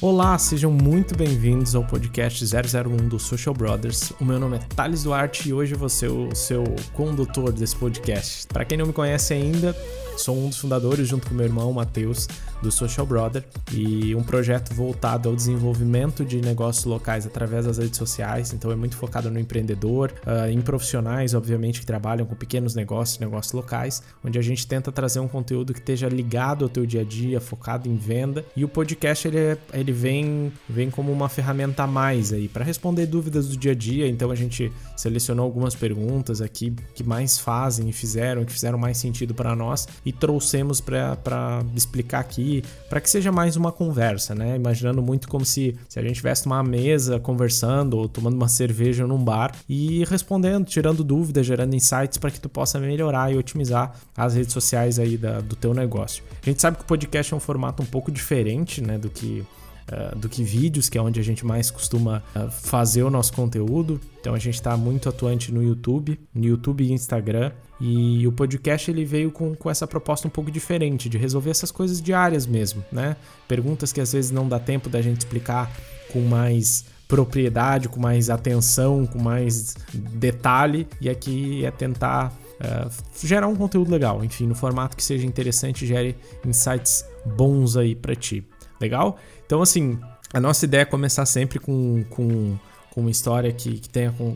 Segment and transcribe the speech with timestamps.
[0.00, 4.12] Olá, sejam muito bem-vindos ao podcast 001 do Social Brothers.
[4.20, 7.74] O meu nome é Thales Duarte e hoje eu vou ser o seu condutor desse
[7.76, 8.46] podcast.
[8.48, 9.74] Para quem não me conhece ainda,
[10.18, 12.28] sou um dos fundadores, junto com meu irmão Matheus,
[12.62, 17.98] do Social Brother e um projeto voltado ao desenvolvimento de negócios locais através das redes
[17.98, 18.52] sociais.
[18.52, 23.18] Então é muito focado no empreendedor, uh, em profissionais, obviamente, que trabalham com pequenos negócios,
[23.18, 27.02] negócios locais, onde a gente tenta trazer um conteúdo que esteja ligado ao teu dia
[27.02, 28.44] a dia, focado em venda.
[28.56, 32.64] E o podcast ele, é, ele vem, vem como uma ferramenta a mais aí para
[32.64, 34.08] responder dúvidas do dia a dia.
[34.08, 38.98] Então a gente selecionou algumas perguntas aqui que mais fazem e fizeram, que fizeram mais
[38.98, 42.53] sentido para nós e trouxemos para explicar aqui
[42.88, 44.56] para que seja mais uma conversa, né?
[44.56, 49.06] Imaginando muito como se, se a gente tivesse uma mesa conversando ou tomando uma cerveja
[49.06, 53.94] num bar e respondendo, tirando dúvidas, gerando insights para que tu possa melhorar e otimizar
[54.16, 56.22] as redes sociais aí da, do teu negócio.
[56.42, 59.44] A gente sabe que o podcast é um formato um pouco diferente, né, do que
[59.84, 63.34] Uh, do que vídeos, que é onde a gente mais costuma uh, fazer o nosso
[63.34, 64.00] conteúdo.
[64.18, 67.52] Então a gente está muito atuante no YouTube, no YouTube e Instagram.
[67.86, 71.70] E o podcast ele veio com, com essa proposta um pouco diferente, de resolver essas
[71.70, 73.14] coisas diárias mesmo, né?
[73.46, 75.70] Perguntas que às vezes não dá tempo da gente explicar
[76.10, 80.88] com mais propriedade, com mais atenção, com mais detalhe.
[80.98, 82.90] E aqui é tentar uh,
[83.22, 87.04] gerar um conteúdo legal, enfim, no formato que seja interessante, gere insights
[87.36, 88.42] bons aí para ti.
[88.80, 89.18] Legal?
[89.44, 89.98] Então, assim,
[90.32, 92.56] a nossa ideia é começar sempre com, com,
[92.90, 94.34] com uma história que, que tenha com,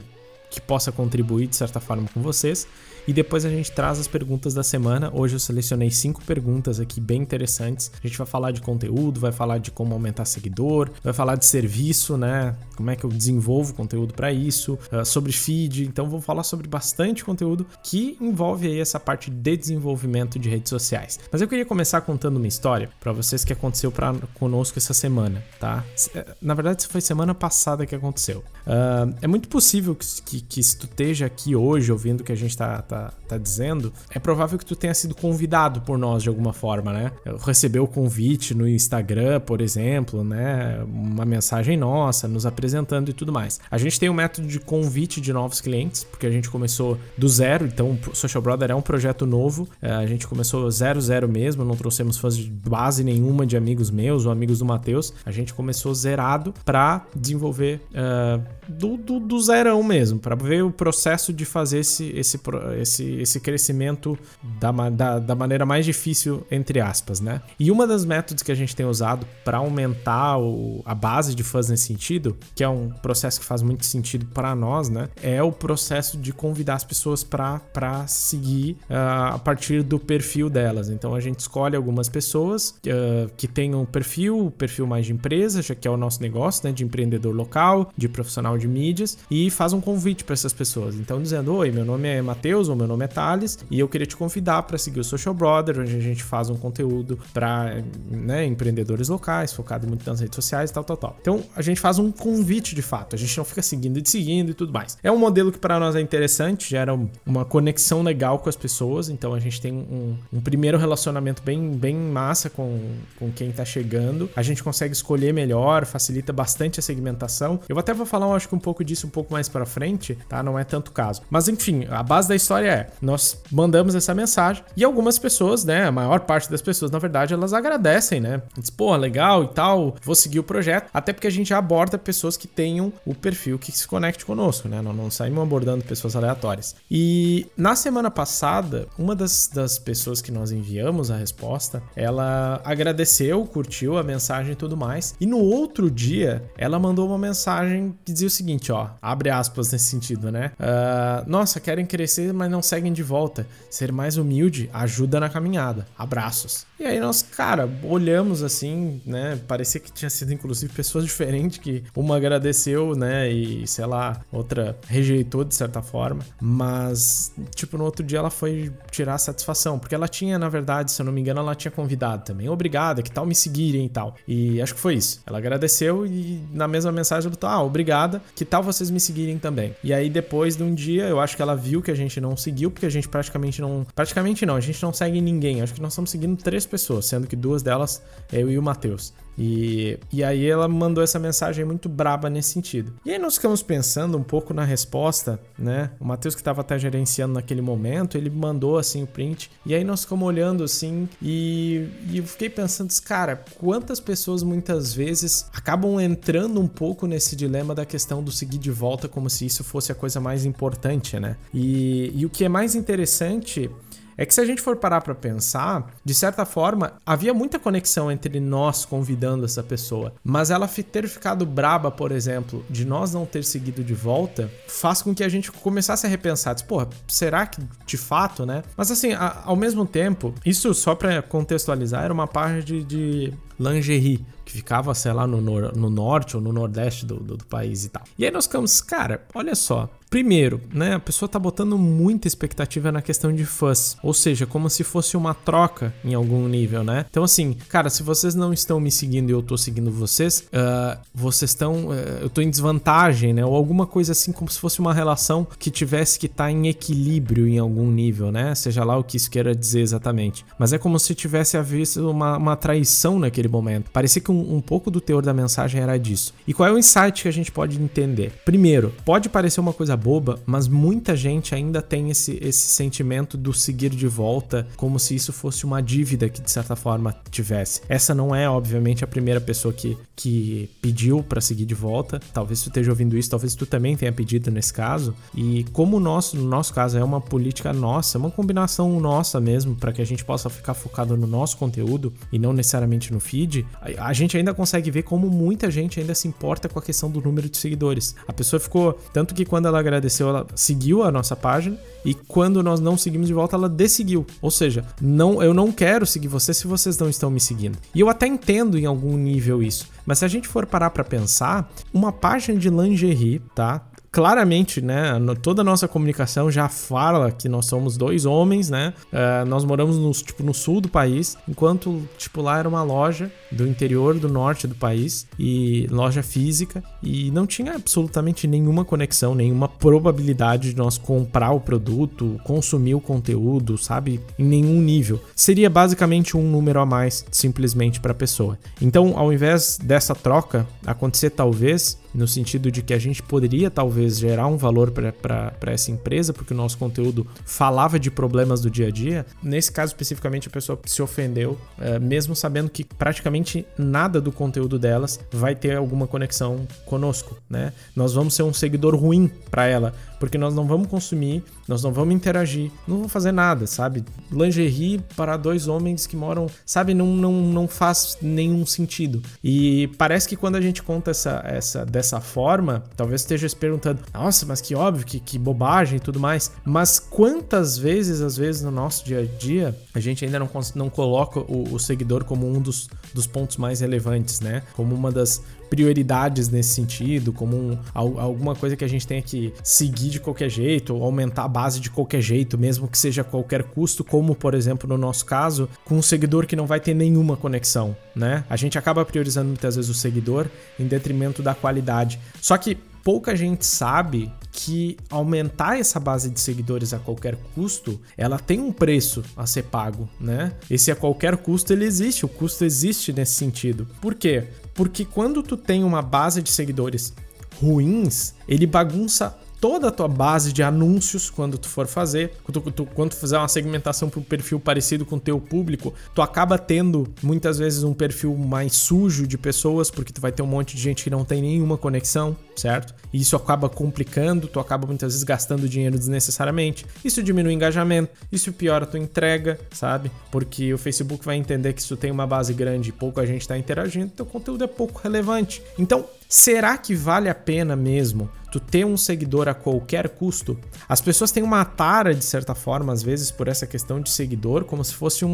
[0.50, 2.68] que possa contribuir de certa forma com vocês.
[3.06, 5.10] E depois a gente traz as perguntas da semana.
[5.14, 7.90] Hoje eu selecionei cinco perguntas aqui bem interessantes.
[8.02, 11.46] A gente vai falar de conteúdo, vai falar de como aumentar seguidor, vai falar de
[11.46, 12.56] serviço, né?
[12.76, 15.84] Como é que eu desenvolvo conteúdo para isso, uh, sobre feed.
[15.84, 20.70] Então vou falar sobre bastante conteúdo que envolve aí essa parte de desenvolvimento de redes
[20.70, 21.18] sociais.
[21.30, 25.42] Mas eu queria começar contando uma história para vocês que aconteceu para conosco essa semana,
[25.58, 25.84] tá?
[26.14, 28.38] Eh, na verdade, foi semana passada que aconteceu.
[28.66, 32.82] Uh, é muito possível que, que, que, esteja aqui hoje ouvindo que a gente tá,
[32.82, 32.97] tá,
[33.28, 37.12] tá, dizendo, é provável que tu tenha sido convidado por nós de alguma forma, né?
[37.44, 40.80] Recebeu o convite no Instagram, por exemplo, né?
[40.84, 43.60] Uma mensagem nossa, nos apresentando e tudo mais.
[43.70, 47.28] A gente tem um método de convite de novos clientes, porque a gente começou do
[47.28, 49.68] zero, então o Social Brother é um projeto novo.
[49.80, 53.90] É, a gente começou zero, zero mesmo, não trouxemos fãs de base nenhuma de amigos
[53.90, 55.12] meus ou amigos do Matheus.
[55.24, 57.80] A gente começou zerado para desenvolver.
[57.90, 62.38] Uh, do, do, do zerão mesmo, para ver o processo de fazer esse, esse,
[62.80, 64.18] esse, esse crescimento
[64.60, 67.42] da, da, da maneira mais difícil, entre aspas, né?
[67.58, 71.42] E uma das métodos que a gente tem usado para aumentar o, a base de
[71.42, 75.08] fãs nesse sentido, que é um processo que faz muito sentido para nós, né?
[75.22, 80.88] É o processo de convidar as pessoas para seguir uh, a partir do perfil delas.
[80.88, 85.62] Então a gente escolhe algumas pessoas uh, que tenham um perfil, perfil mais de empresa,
[85.62, 86.72] já que é o nosso negócio, né?
[86.72, 90.94] De empreendedor local, de profissional de mídias e faz um convite para essas pessoas.
[90.96, 94.06] Então, dizendo: Oi, meu nome é Matheus ou meu nome é Thales e eu queria
[94.06, 98.44] te convidar para seguir o Social Brother, onde a gente faz um conteúdo para né,
[98.44, 101.16] empreendedores locais, focado muito nas redes sociais e tal, tal, tal.
[101.20, 104.50] Então, a gente faz um convite de fato, a gente não fica seguindo e seguindo
[104.50, 104.98] e tudo mais.
[105.02, 109.08] É um modelo que para nós é interessante, gera uma conexão legal com as pessoas,
[109.08, 112.78] então a gente tem um, um primeiro relacionamento bem, bem massa com,
[113.18, 114.30] com quem está chegando.
[114.34, 117.60] A gente consegue escolher melhor, facilita bastante a segmentação.
[117.68, 120.42] Eu até vou falar, acho que um pouco disso um pouco mais para frente, tá?
[120.42, 121.22] Não é tanto caso.
[121.30, 125.86] Mas enfim, a base da história é: nós mandamos essa mensagem e algumas pessoas, né,
[125.86, 128.42] a maior parte das pessoas, na verdade, elas agradecem, né?
[128.56, 132.36] Diz, pô, legal e tal, vou seguir o projeto, até porque a gente aborda pessoas
[132.36, 134.80] que tenham o perfil que se conecte conosco, né?
[134.82, 136.76] Não, não saímos abordando pessoas aleatórias.
[136.90, 143.44] E na semana passada, uma das, das pessoas que nós enviamos a resposta, ela agradeceu,
[143.44, 145.14] curtiu a mensagem e tudo mais.
[145.20, 149.72] E no outro dia, ela mandou uma mensagem que dizia o seguinte, ó, abre aspas
[149.72, 150.52] nesse sentido, né?
[150.58, 153.46] Uh, nossa, querem crescer, mas não seguem de volta.
[153.70, 155.86] Ser mais humilde ajuda na caminhada.
[155.96, 156.66] Abraços.
[156.78, 159.38] E aí nós, cara, olhamos assim, né?
[159.48, 163.30] Parecia que tinha sido inclusive pessoas diferentes que uma agradeceu, né?
[163.30, 166.24] E sei lá, outra rejeitou de certa forma.
[166.40, 170.92] Mas, tipo, no outro dia ela foi tirar a satisfação, porque ela tinha, na verdade,
[170.92, 172.48] se eu não me engano, ela tinha convidado também.
[172.48, 174.14] Obrigada, que tal me seguirem e tal.
[174.26, 175.20] E acho que foi isso.
[175.26, 179.38] Ela agradeceu e na mesma mensagem ela botou: Ah, obrigada que tal vocês me seguirem
[179.38, 179.74] também?
[179.82, 182.36] E aí depois de um dia, eu acho que ela viu que a gente não
[182.38, 185.60] seguiu, porque a gente praticamente não, praticamente não, a gente não segue ninguém.
[185.60, 188.02] Acho que nós estamos seguindo três pessoas, sendo que duas delas
[188.32, 189.12] eu e o Matheus.
[189.38, 192.92] E, e aí ela mandou essa mensagem muito braba nesse sentido.
[193.04, 195.90] E aí nós ficamos pensando um pouco na resposta, né?
[196.00, 199.50] O Matheus que estava até gerenciando naquele momento, ele mandou assim o print.
[199.64, 204.92] E aí nós ficamos olhando assim e, e eu fiquei pensando, cara, quantas pessoas muitas
[204.92, 209.46] vezes acabam entrando um pouco nesse dilema da questão do seguir de volta como se
[209.46, 211.36] isso fosse a coisa mais importante, né?
[211.54, 213.70] E, e o que é mais interessante
[214.18, 218.10] é que se a gente for parar para pensar, de certa forma, havia muita conexão
[218.10, 223.24] entre nós convidando essa pessoa, mas ela ter ficado braba, por exemplo, de nós não
[223.24, 227.46] ter seguido de volta, faz com que a gente começasse a repensar, diz, porra, será
[227.46, 228.62] que de fato, né?
[228.76, 233.32] Mas assim, a, ao mesmo tempo, isso só para contextualizar, era uma página de, de
[233.58, 237.84] lingerie, que ficava, sei lá, no, no norte ou no nordeste do, do, do, país
[237.84, 238.02] e tal.
[238.16, 239.90] E aí nós ficamos, cara, olha só.
[240.10, 244.70] Primeiro, né, a pessoa tá botando muita expectativa na questão de fãs, ou seja, como
[244.70, 247.04] se fosse uma troca em algum nível, né?
[247.10, 250.98] Então, assim, cara, se vocês não estão me seguindo e eu tô seguindo vocês, uh,
[251.14, 253.44] vocês estão, uh, eu tô em desvantagem, né?
[253.44, 256.68] Ou alguma coisa assim, como se fosse uma relação que tivesse que estar tá em
[256.68, 258.54] equilíbrio em algum nível, né?
[258.54, 260.44] Seja lá o que isso queira dizer exatamente.
[260.58, 263.90] Mas é como se tivesse havido uma, uma traição naquele momento.
[263.90, 266.32] Parecia que um, um, pouco do teor da mensagem era disso.
[266.46, 268.32] E qual é o insight que a gente pode entender?
[268.44, 273.52] Primeiro, pode parecer uma coisa boba, mas muita gente ainda tem esse, esse sentimento do
[273.52, 277.80] seguir de volta, como se isso fosse uma dívida que de certa forma tivesse.
[277.88, 282.20] Essa não é, obviamente, a primeira pessoa que, que pediu para seguir de volta.
[282.32, 285.14] Talvez tu esteja ouvindo isso, talvez tu também tenha pedido nesse caso.
[285.34, 289.74] E como o nosso, no nosso caso, é uma política nossa, uma combinação nossa mesmo,
[289.74, 293.38] para que a gente possa ficar focado no nosso conteúdo e não necessariamente no feed
[293.38, 293.66] feed,
[293.98, 297.20] a, gente ainda consegue ver como muita gente ainda se importa com a questão do
[297.20, 298.14] número de seguidores.
[298.26, 298.98] A pessoa ficou.
[299.12, 301.76] Tanto que quando ela agradeceu, ela seguiu a nossa página.
[302.04, 304.26] E quando nós não seguimos de volta, ela desseguiu.
[304.40, 307.78] Ou seja, não, eu não quero seguir vocês se vocês não estão me seguindo.
[307.94, 309.88] E eu até entendo em algum nível isso.
[310.06, 313.84] Mas se a gente for parar para pensar, uma página de lingerie, tá?
[314.10, 315.12] claramente, né,
[315.42, 318.94] toda a nossa comunicação já fala que nós somos dois homens, né?
[319.12, 323.30] Uh, nós moramos no, tipo, no sul do país, enquanto tipo lá era uma loja
[323.50, 329.34] do interior do norte do país e loja física e não tinha absolutamente nenhuma conexão,
[329.34, 334.20] nenhuma probabilidade de nós comprar o produto, consumir o conteúdo, sabe?
[334.38, 335.20] Em nenhum nível.
[335.34, 338.58] Seria basicamente um número a mais simplesmente para a pessoa.
[338.80, 344.18] Então, ao invés dessa troca acontecer talvez no sentido de que a gente poderia talvez
[344.18, 348.88] gerar um valor para essa empresa, porque o nosso conteúdo falava de problemas do dia
[348.88, 349.26] a dia.
[349.42, 353.37] Nesse caso especificamente, a pessoa se ofendeu, é, mesmo sabendo que praticamente
[353.76, 357.72] nada do conteúdo delas vai ter alguma conexão conosco, né?
[357.94, 361.92] Nós vamos ser um seguidor ruim para ela, porque nós não vamos consumir, nós não
[361.92, 364.04] vamos interagir, não vamos fazer nada, sabe?
[364.30, 366.94] Lingerie para dois homens que moram, sabe?
[366.94, 369.22] Não, não, não faz nenhum sentido.
[369.42, 374.00] E parece que quando a gente conta essa, essa dessa forma, talvez esteja se perguntando,
[374.12, 376.52] nossa, mas que óbvio, que, que bobagem e tudo mais.
[376.64, 380.90] Mas quantas vezes, às vezes, no nosso dia a dia, a gente ainda não, não
[380.90, 384.62] coloca o, o seguidor como um dos, dos pontos mais relevantes, né?
[384.74, 389.52] Como uma das prioridades nesse sentido, como um, alguma coisa que a gente tenha que
[389.62, 393.62] seguir de qualquer jeito, aumentar a base de qualquer jeito, mesmo que seja a qualquer
[393.62, 397.36] custo, como por exemplo no nosso caso, com um seguidor que não vai ter nenhuma
[397.36, 398.44] conexão, né?
[398.48, 400.46] A gente acaba priorizando muitas vezes o seguidor
[400.78, 402.18] em detrimento da qualidade.
[402.40, 408.38] Só que pouca gente sabe que aumentar essa base de seguidores a qualquer custo, ela
[408.38, 410.52] tem um preço a ser pago, né?
[410.68, 413.86] Esse a qualquer custo ele existe, o custo existe nesse sentido.
[414.00, 414.48] Por quê?
[414.74, 417.12] Porque quando tu tem uma base de seguidores
[417.60, 422.32] ruins, ele bagunça toda a tua base de anúncios quando tu for fazer.
[422.44, 425.40] Quando tu, tu, quando tu fizer uma segmentação para um perfil parecido com o teu
[425.40, 430.32] público, tu acaba tendo muitas vezes um perfil mais sujo de pessoas, porque tu vai
[430.32, 432.94] ter um monte de gente que não tem nenhuma conexão, certo?
[433.12, 436.86] E isso acaba complicando, tu acaba muitas vezes gastando dinheiro desnecessariamente.
[437.04, 440.10] Isso diminui o engajamento, isso piora a tua entrega, sabe?
[440.30, 443.26] Porque o Facebook vai entender que se tu tem uma base grande e pouco a
[443.26, 445.62] gente está interagindo, teu conteúdo é pouco relevante.
[445.78, 450.58] Então, será que vale a pena mesmo tu ter um seguidor a qualquer custo,
[450.88, 454.64] as pessoas têm uma tara, de certa forma, às vezes, por essa questão de seguidor,
[454.64, 455.28] como se fosse um,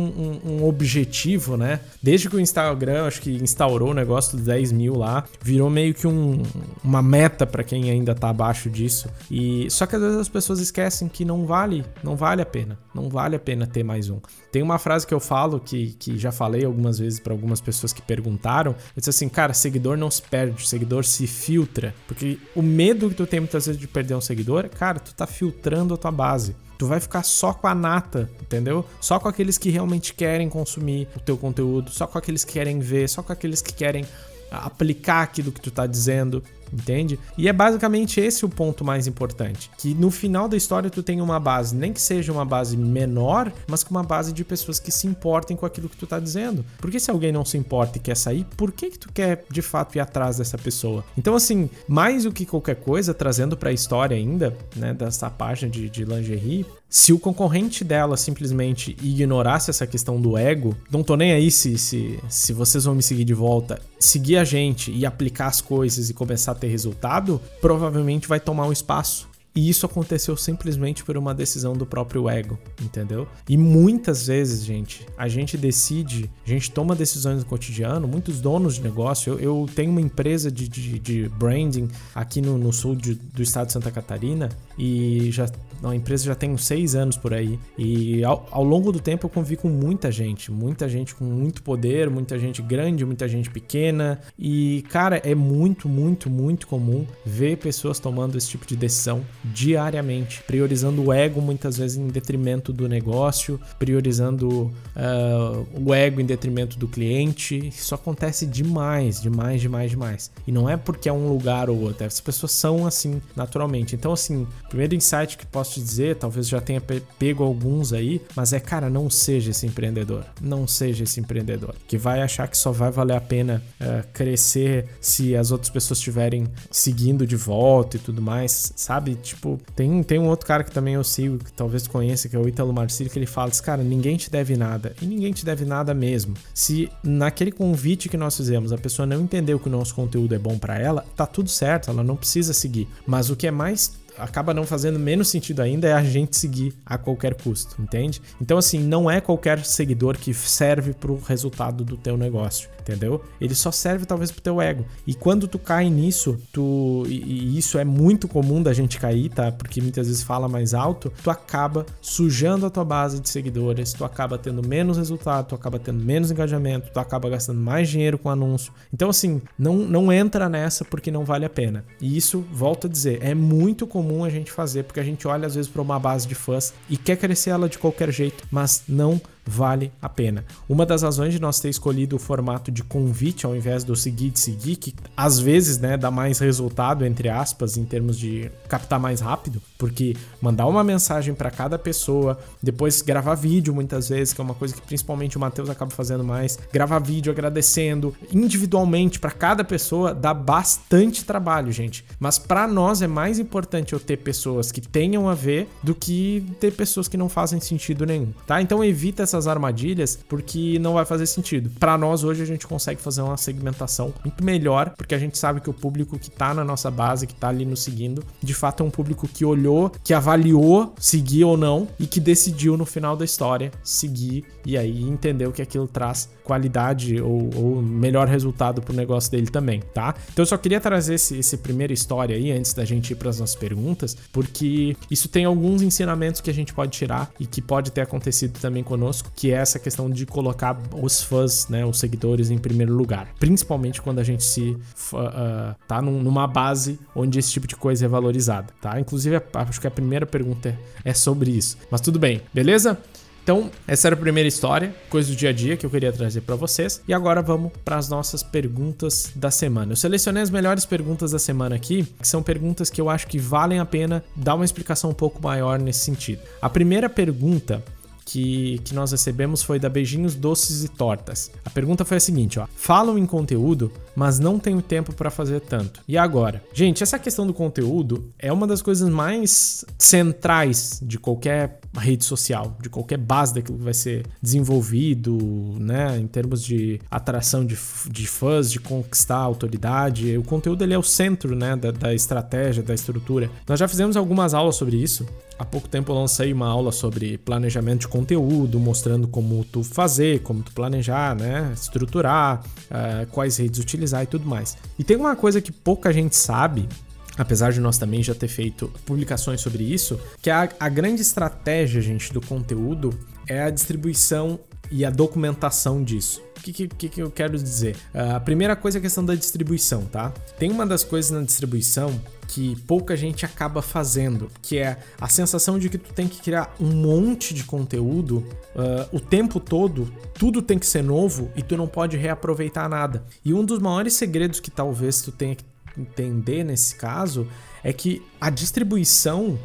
[0.45, 1.81] um, um objetivo, né?
[2.03, 5.95] Desde que o Instagram, acho que instaurou o negócio dos 10 mil lá, virou meio
[5.95, 6.43] que um,
[6.83, 9.09] uma meta para quem ainda tá abaixo disso.
[9.31, 12.79] E só que às vezes as pessoas esquecem que não vale, não vale a pena,
[12.95, 14.19] não vale a pena ter mais um.
[14.51, 17.93] Tem uma frase que eu falo que, que já falei algumas vezes para algumas pessoas
[17.93, 22.63] que perguntaram, eu disse assim, cara, seguidor não se perde, seguidor se filtra, porque o
[22.63, 25.97] medo que tu tem muitas vezes de perder um seguidor, cara, tu tá filtrando a
[25.97, 26.57] tua base.
[26.77, 28.85] Tu vai ficar só com a nata, entendeu?
[29.01, 32.81] Só com aqueles que realmente querem consumir o teu conteúdo, só com aqueles que querem
[32.81, 34.05] ver, só com aqueles que querem
[34.51, 36.43] aplicar aquilo que tu tá dizendo
[36.75, 37.19] entende?
[37.39, 41.21] E é basicamente esse o ponto mais importante, que no final da história tu tem
[41.21, 44.91] uma base, nem que seja uma base menor, mas com uma base de pessoas que
[44.91, 46.65] se importem com aquilo que tu tá dizendo.
[46.79, 49.63] Porque se alguém não se importa e quer sair, por que que tu quer de
[49.63, 51.05] fato ir atrás dessa pessoa?
[51.17, 55.71] Então assim, mais do que qualquer coisa, trazendo para a história ainda, né, dessa página
[55.71, 61.17] de, de lingerie, se o concorrente dela simplesmente ignorasse essa questão do ego, não tô
[61.17, 65.05] nem aí se, se, se vocês vão me seguir de volta, seguir a gente e
[65.05, 69.29] aplicar as coisas e começar a ter resultado, provavelmente vai tomar um espaço.
[69.55, 73.29] E isso aconteceu simplesmente por uma decisão do próprio ego, entendeu?
[73.49, 78.75] E muitas vezes, gente, a gente decide, a gente toma decisões no cotidiano, muitos donos
[78.75, 79.35] de negócio.
[79.35, 83.43] Eu, eu tenho uma empresa de, de, de branding aqui no, no sul de, do
[83.43, 85.47] estado de Santa Catarina e já
[85.83, 87.59] a empresa já tem uns seis anos por aí.
[87.77, 91.63] E ao, ao, longo do tempo eu convivi com muita gente, muita gente com muito
[91.63, 94.19] poder, muita gente grande, muita gente pequena.
[94.39, 100.43] E, cara, é muito, muito, muito comum ver pessoas tomando esse tipo de decisão diariamente,
[100.47, 106.79] priorizando o ego muitas vezes em detrimento do negócio, priorizando uh, o ego em detrimento
[106.79, 107.69] do cliente.
[107.69, 110.31] Isso acontece demais, demais, demais, demais.
[110.47, 113.95] E não é porque é um lugar ou outro, as pessoas são assim naturalmente.
[113.95, 116.81] Então, assim, primeiro insight que posso te dizer, talvez já tenha
[117.19, 120.25] pego alguns aí, mas é, cara, não seja esse empreendedor.
[120.41, 124.87] Não seja esse empreendedor que vai achar que só vai valer a pena uh, crescer
[125.01, 129.15] se as outras pessoas estiverem seguindo de volta e tudo mais, sabe?
[129.17, 129.34] Tipo,
[129.75, 132.49] tem, tem um outro cara que também eu sigo, que talvez conheça, que é o
[132.49, 134.95] Ítalo Marcílio, que ele fala assim, cara, ninguém te deve nada.
[135.01, 136.35] E ninguém te deve nada mesmo.
[136.53, 140.39] Se naquele convite que nós fizemos a pessoa não entendeu que o nosso conteúdo é
[140.39, 142.89] bom para ela, tá tudo certo, ela não precisa seguir.
[143.07, 146.73] Mas o que é mais acaba não fazendo menos sentido ainda é a gente seguir
[146.87, 148.23] a qualquer custo, entende?
[148.41, 153.23] Então assim, não é qualquer seguidor que serve para o resultado do teu negócio entendeu?
[153.41, 154.85] Ele só serve talvez pro teu ego.
[155.07, 159.51] E quando tu cai nisso, tu e, isso é muito comum da gente cair, tá?
[159.51, 164.05] Porque muitas vezes fala mais alto, tu acaba sujando a tua base de seguidores, tu
[164.05, 168.29] acaba tendo menos resultado, tu acaba tendo menos engajamento, tu acaba gastando mais dinheiro com
[168.29, 168.73] anúncio.
[168.93, 171.85] Então assim, não não entra nessa porque não vale a pena.
[172.01, 175.47] E isso, volto a dizer, é muito comum a gente fazer porque a gente olha
[175.47, 178.83] às vezes para uma base de fãs e quer crescer ela de qualquer jeito, mas
[178.89, 180.45] não vale a pena.
[180.69, 184.31] Uma das razões de nós ter escolhido o formato de convite ao invés do seguir
[184.31, 188.99] de seguir, que às vezes né, dá mais resultado, entre aspas, em termos de captar
[188.99, 194.41] mais rápido, porque mandar uma mensagem para cada pessoa, depois gravar vídeo muitas vezes, que
[194.41, 199.31] é uma coisa que principalmente o Matheus acaba fazendo mais, gravar vídeo agradecendo individualmente para
[199.31, 202.05] cada pessoa dá bastante trabalho, gente.
[202.19, 206.45] Mas para nós é mais importante eu ter pessoas que tenham a ver do que
[206.61, 208.61] ter pessoas que não fazem sentido nenhum, tá?
[208.61, 211.71] Então evita essa essas armadilhas porque não vai fazer sentido.
[211.79, 215.61] Para nós hoje a gente consegue fazer uma segmentação muito melhor, porque a gente sabe
[215.61, 218.83] que o público que tá na nossa base, que tá ali nos seguindo, de fato
[218.83, 223.17] é um público que olhou, que avaliou seguir ou não e que decidiu no final
[223.17, 228.95] da história seguir e aí entendeu que aquilo traz qualidade ou, ou melhor resultado pro
[228.95, 230.15] negócio dele também, tá?
[230.33, 233.31] Então eu só queria trazer esse, esse primeira história aí antes da gente ir para
[233.31, 237.63] as nossas perguntas, porque isso tem alguns ensinamentos que a gente pode tirar e que
[237.63, 241.99] pode ter acontecido também conosco que é essa questão de colocar os fãs, né, os
[241.99, 243.29] seguidores em primeiro lugar.
[243.39, 244.77] Principalmente quando a gente se
[245.13, 248.99] uh, tá num, numa base onde esse tipo de coisa é valorizada, tá?
[248.99, 251.77] Inclusive, acho que a primeira pergunta é sobre isso.
[251.91, 252.99] Mas tudo bem, beleza?
[253.45, 256.41] Então, essa era a primeira história, coisa do dia a dia que eu queria trazer
[256.41, 257.03] para vocês.
[257.07, 259.93] E agora vamos para as nossas perguntas da semana.
[259.93, 263.39] Eu selecionei as melhores perguntas da semana aqui, que são perguntas que eu acho que
[263.39, 266.41] valem a pena dar uma explicação um pouco maior nesse sentido.
[266.63, 267.85] A primeira pergunta
[268.25, 271.51] que, que nós recebemos foi da Beijinhos Doces e Tortas.
[271.65, 275.61] A pergunta foi a seguinte, ó: "Falam em conteúdo, mas não tenho tempo para fazer
[275.61, 276.01] tanto.
[276.07, 276.63] E agora?".
[276.73, 282.77] Gente, essa questão do conteúdo é uma das coisas mais centrais de qualquer rede social,
[282.81, 285.39] de qualquer base daquilo que vai ser desenvolvido,
[285.79, 287.79] né, em termos de atração de,
[288.11, 290.37] de fãs, de conquistar autoridade.
[290.37, 293.51] O conteúdo ele é o centro, né, da, da estratégia, da estrutura.
[293.69, 295.27] Nós já fizemos algumas aulas sobre isso.
[295.57, 300.41] Há pouco tempo eu lancei uma aula sobre planejamento de conteúdo, mostrando como tu fazer,
[300.41, 304.77] como tu planejar, né, estruturar, uh, quais redes utilizar e tudo mais.
[304.99, 306.89] E tem uma coisa que pouca gente sabe
[307.37, 312.01] apesar de nós também já ter feito publicações sobre isso, que a, a grande estratégia,
[312.01, 313.11] gente, do conteúdo
[313.49, 314.61] é a distribuição
[314.95, 316.41] e a documentação disso.
[316.57, 317.97] O que, que, que eu quero dizer?
[318.15, 320.33] Uh, a primeira coisa é a questão da distribuição, tá?
[320.57, 325.81] Tem uma das coisas na distribuição que pouca gente acaba fazendo, que é a sensação
[325.81, 328.47] de que tu tem que criar um monte de conteúdo
[328.77, 333.25] uh, o tempo todo, tudo tem que ser novo e tu não pode reaproveitar nada.
[333.45, 335.65] E um dos maiores segredos que talvez tu tenha que
[335.99, 337.49] entender nesse caso
[337.83, 339.59] é que a distribuição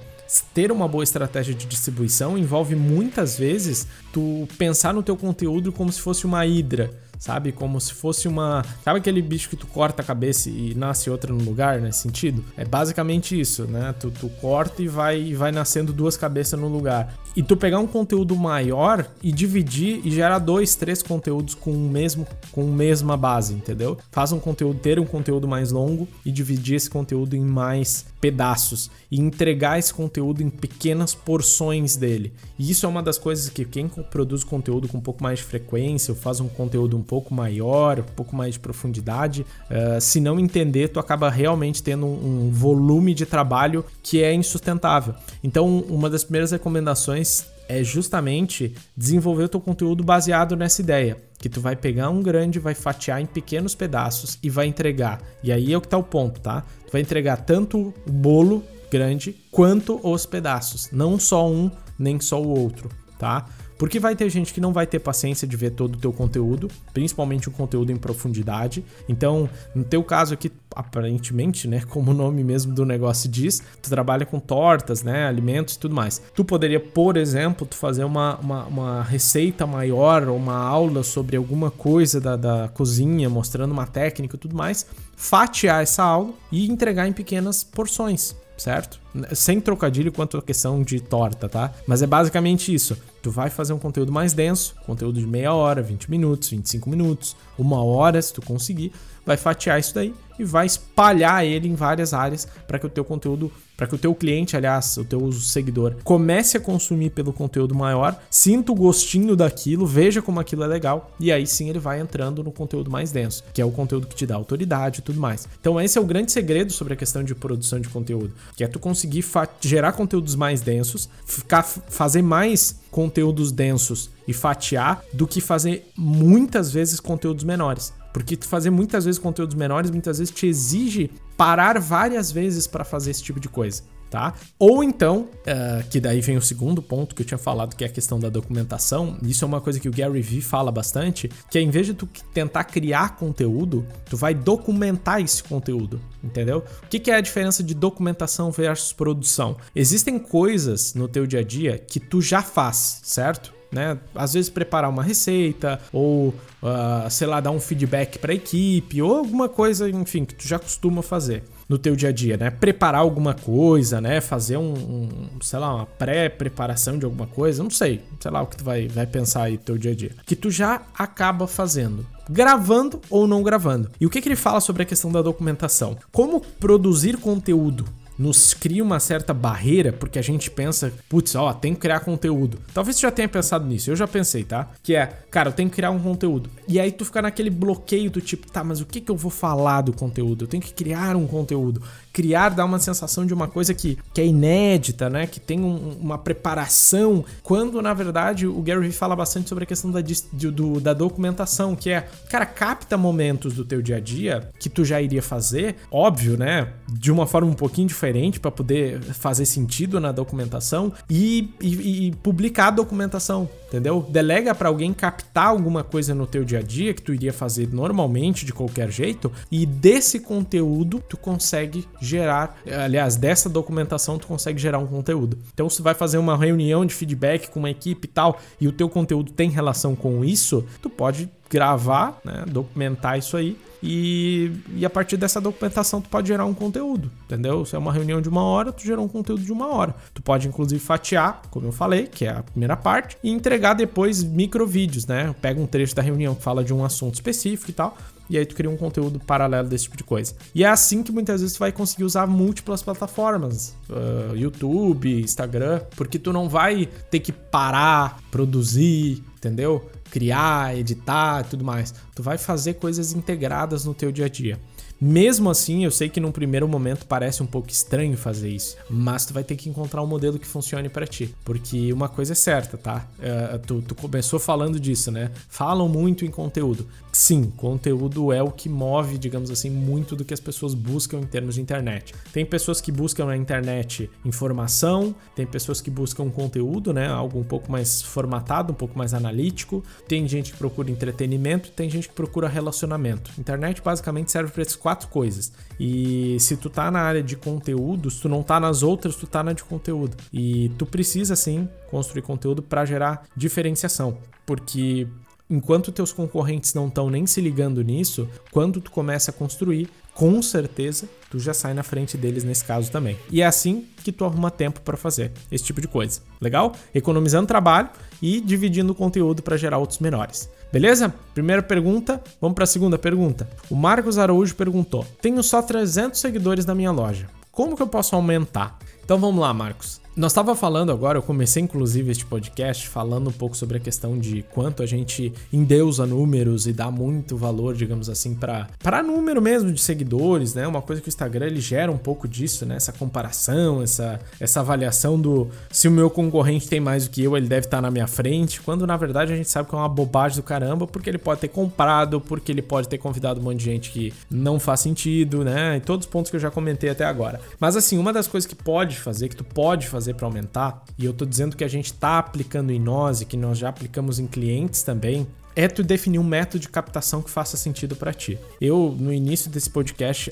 [0.53, 5.91] ter uma boa estratégia de distribuição envolve muitas vezes tu pensar no teu conteúdo como
[5.91, 7.51] se fosse uma hidra sabe?
[7.51, 8.63] Como se fosse uma.
[8.83, 12.43] Sabe aquele bicho que tu corta a cabeça e nasce outra no lugar, nesse sentido?
[12.55, 13.93] É basicamente isso, né?
[13.99, 17.13] Tu, tu corta e vai, vai nascendo duas cabeças no lugar.
[17.35, 21.89] E tu pegar um conteúdo maior e dividir e gerar dois, três conteúdos com o
[21.89, 23.97] mesmo, com a mesma base, entendeu?
[24.11, 28.91] Faz um conteúdo, ter um conteúdo mais longo e dividir esse conteúdo em mais pedaços
[29.09, 32.33] e entregar esse conteúdo em pequenas porções dele.
[32.57, 35.45] E isso é uma das coisas que quem produz conteúdo com um pouco mais de
[35.45, 40.19] frequência ou faz um conteúdo um pouco maior, um pouco mais de profundidade, uh, se
[40.19, 45.13] não entender, tu acaba realmente tendo um, um volume de trabalho que é insustentável.
[45.43, 47.18] Então, uma das primeiras recomendações
[47.67, 52.59] é justamente desenvolver o teu conteúdo baseado nessa ideia, que tu vai pegar um grande,
[52.59, 55.21] vai fatiar em pequenos pedaços e vai entregar.
[55.43, 56.63] E aí é o que tá o ponto, tá?
[56.85, 62.41] Tu vai entregar tanto o bolo grande quanto os pedaços, não só um nem só
[62.41, 63.45] o outro, tá?
[63.79, 66.67] Porque vai ter gente que não vai ter paciência de ver todo o teu conteúdo,
[66.93, 68.83] principalmente o conteúdo em profundidade.
[69.07, 73.89] Então, no teu caso aqui, aparentemente, né, como o nome mesmo do negócio diz, tu
[73.89, 76.21] trabalha com tortas, né, alimentos e tudo mais.
[76.35, 81.37] Tu poderia, por exemplo, tu fazer uma, uma, uma receita maior ou uma aula sobre
[81.37, 86.69] alguma coisa da, da cozinha, mostrando uma técnica e tudo mais, fatiar essa aula e
[86.69, 88.99] entregar em pequenas porções certo?
[89.33, 91.71] Sem trocadilho quanto a questão de torta, tá?
[91.87, 92.97] Mas é basicamente isso.
[93.21, 97.35] Tu vai fazer um conteúdo mais denso, conteúdo de meia hora, 20 minutos, 25 minutos,
[97.57, 98.93] uma hora, se tu conseguir,
[99.29, 103.05] vai fatiar isso daí e vai espalhar ele em várias áreas para que o teu
[103.05, 107.75] conteúdo, para que o teu cliente, aliás, o teu seguidor, comece a consumir pelo conteúdo
[107.75, 111.99] maior, sinta o gostinho daquilo, veja como aquilo é legal e aí sim ele vai
[111.99, 115.19] entrando no conteúdo mais denso, que é o conteúdo que te dá autoridade e tudo
[115.19, 115.47] mais.
[115.61, 118.67] Então esse é o grande segredo sobre a questão de produção de conteúdo, que é
[118.67, 119.23] tu conseguir
[119.61, 126.71] gerar conteúdos mais densos, ficar fazer mais conteúdos densos e fatiar do que fazer muitas
[126.71, 127.93] vezes conteúdos menores.
[128.13, 133.11] Porque fazer muitas vezes conteúdos menores, muitas vezes te exige parar várias vezes para fazer
[133.11, 133.83] esse tipo de coisa.
[134.09, 134.33] Tá?
[134.57, 137.87] Ou então, uh, que daí vem o segundo ponto que eu tinha falado, que é
[137.87, 139.15] a questão da documentação.
[139.21, 141.93] Isso é uma coisa que o Gary Vee fala bastante, que é em vez de
[141.93, 146.63] tu tentar criar conteúdo, tu vai documentar esse conteúdo, entendeu?
[146.83, 149.57] O que, que é a diferença de documentação versus produção?
[149.75, 153.58] Existem coisas no teu dia a dia que tu já faz, certo?
[153.71, 153.97] Né?
[154.15, 159.01] Às vezes preparar uma receita ou, uh, sei lá, dar um feedback para a equipe
[159.01, 162.49] ou alguma coisa, enfim, que tu já costuma fazer no teu dia a dia, né?
[162.49, 164.19] Preparar alguma coisa, né?
[164.19, 165.09] Fazer um, um
[165.41, 168.87] sei lá, uma pré-preparação de alguma coisa, não sei, sei lá o que tu vai,
[168.87, 170.11] vai pensar aí no teu dia a dia.
[170.25, 173.89] Que tu já acaba fazendo gravando ou não gravando.
[173.99, 175.97] E o que, que ele fala sobre a questão da documentação?
[176.11, 177.85] Como produzir conteúdo
[178.19, 182.59] nos cria uma certa barreira, porque a gente pensa, putz, ó, tem que criar conteúdo.
[182.73, 184.67] Talvez você já tenha pensado nisso, eu já pensei, tá?
[184.83, 186.49] Que é, cara, eu tenho que criar um conteúdo.
[186.67, 189.31] E aí tu fica naquele bloqueio do tipo, tá, mas o que que eu vou
[189.31, 190.43] falar do conteúdo?
[190.43, 194.21] Eu tenho que criar um conteúdo criar dá uma sensação de uma coisa que, que
[194.21, 195.27] é inédita, né?
[195.27, 199.91] Que tem um, uma preparação, quando na verdade o Gary fala bastante sobre a questão
[199.91, 204.69] da, do, da documentação, que é, cara, capta momentos do teu dia a dia que
[204.69, 206.73] tu já iria fazer, óbvio, né?
[206.87, 212.11] De uma forma um pouquinho diferente para poder fazer sentido na documentação e, e, e
[212.17, 214.05] publicar a documentação, entendeu?
[214.09, 217.69] Delega para alguém captar alguma coisa no teu dia a dia que tu iria fazer
[217.71, 224.59] normalmente de qualquer jeito e desse conteúdo tu consegue gerar, aliás, dessa documentação tu consegue
[224.59, 225.37] gerar um conteúdo.
[225.53, 228.71] Então, se vai fazer uma reunião de feedback com uma equipe e tal, e o
[228.71, 234.85] teu conteúdo tem relação com isso, tu pode gravar, né, documentar isso aí e, e
[234.85, 237.65] a partir dessa documentação tu pode gerar um conteúdo, entendeu?
[237.65, 239.95] Se é uma reunião de uma hora, tu gerou um conteúdo de uma hora.
[240.13, 244.21] Tu pode inclusive fatiar, como eu falei, que é a primeira parte, e entregar depois
[244.23, 245.33] micro vídeos, né?
[245.41, 247.97] Pega um trecho da reunião que fala de um assunto específico e tal,
[248.29, 250.35] e aí tu cria um conteúdo paralelo desse tipo de coisa.
[250.53, 255.81] E é assim que muitas vezes tu vai conseguir usar múltiplas plataformas, uh, YouTube, Instagram,
[255.95, 259.89] porque tu não vai ter que parar, produzir, entendeu?
[260.09, 261.93] Criar, editar e tudo mais.
[262.15, 264.59] Tu vai fazer coisas integradas no teu dia a dia.
[265.01, 269.25] Mesmo assim, eu sei que num primeiro momento parece um pouco estranho fazer isso, mas
[269.25, 272.35] tu vai ter que encontrar um modelo que funcione para ti, porque uma coisa é
[272.35, 273.07] certa, tá?
[273.17, 275.31] Uh, tu, tu começou falando disso, né?
[275.47, 276.85] Falam muito em conteúdo.
[277.11, 281.25] Sim, conteúdo é o que move, digamos assim, muito do que as pessoas buscam em
[281.25, 282.13] termos de internet.
[282.31, 287.07] Tem pessoas que buscam na internet informação, tem pessoas que buscam conteúdo, né?
[287.07, 289.83] Algo um pouco mais formatado, um pouco mais analítico.
[290.07, 293.31] Tem gente que procura entretenimento, tem gente que procura relacionamento.
[293.39, 295.51] Internet basicamente serve para essas quatro coisas.
[295.79, 299.27] E se tu tá na área de conteúdo, se tu não tá nas outras, tu
[299.27, 300.17] tá na de conteúdo.
[300.33, 305.07] E tu precisa sim construir conteúdo para gerar diferenciação, porque
[305.47, 310.41] enquanto teus concorrentes não estão nem se ligando nisso, quando tu começa a construir, com
[310.41, 313.17] certeza tu já sai na frente deles nesse caso também.
[313.31, 316.21] E é assim que tu arruma tempo para fazer esse tipo de coisa.
[316.41, 316.73] Legal?
[316.93, 317.89] Economizando trabalho
[318.21, 320.49] e dividindo o conteúdo para gerar outros menores.
[320.71, 321.13] Beleza?
[321.33, 323.49] Primeira pergunta, vamos para a segunda pergunta.
[323.69, 327.27] O Marcos Araújo perguntou: "Tenho só 300 seguidores na minha loja.
[327.51, 329.99] Como que eu posso aumentar?" Então vamos lá, Marcos.
[330.19, 334.19] Nós estava falando agora, eu comecei inclusive este podcast falando um pouco sobre a questão
[334.19, 339.71] de quanto a gente endeusa números e dá muito valor, digamos assim, para número mesmo
[339.71, 340.67] de seguidores, né?
[340.67, 342.75] Uma coisa que o Instagram ele gera um pouco disso, né?
[342.75, 347.37] Essa comparação, essa essa avaliação do se o meu concorrente tem mais do que eu,
[347.37, 349.87] ele deve estar na minha frente, quando na verdade a gente sabe que é uma
[349.87, 353.59] bobagem do caramba, porque ele pode ter comprado, porque ele pode ter convidado um monte
[353.59, 355.77] de gente que não faz sentido, né?
[355.77, 357.39] E todos os pontos que eu já comentei até agora.
[357.57, 360.83] Mas assim, uma das coisas que pode fazer, que tu pode fazer fazer para aumentar,
[360.97, 363.69] e eu estou dizendo que a gente está aplicando em nós e que nós já
[363.69, 368.13] aplicamos em clientes também, é tu definir um método de captação que faça sentido para
[368.13, 368.39] ti.
[368.61, 370.31] Eu, no início desse podcast,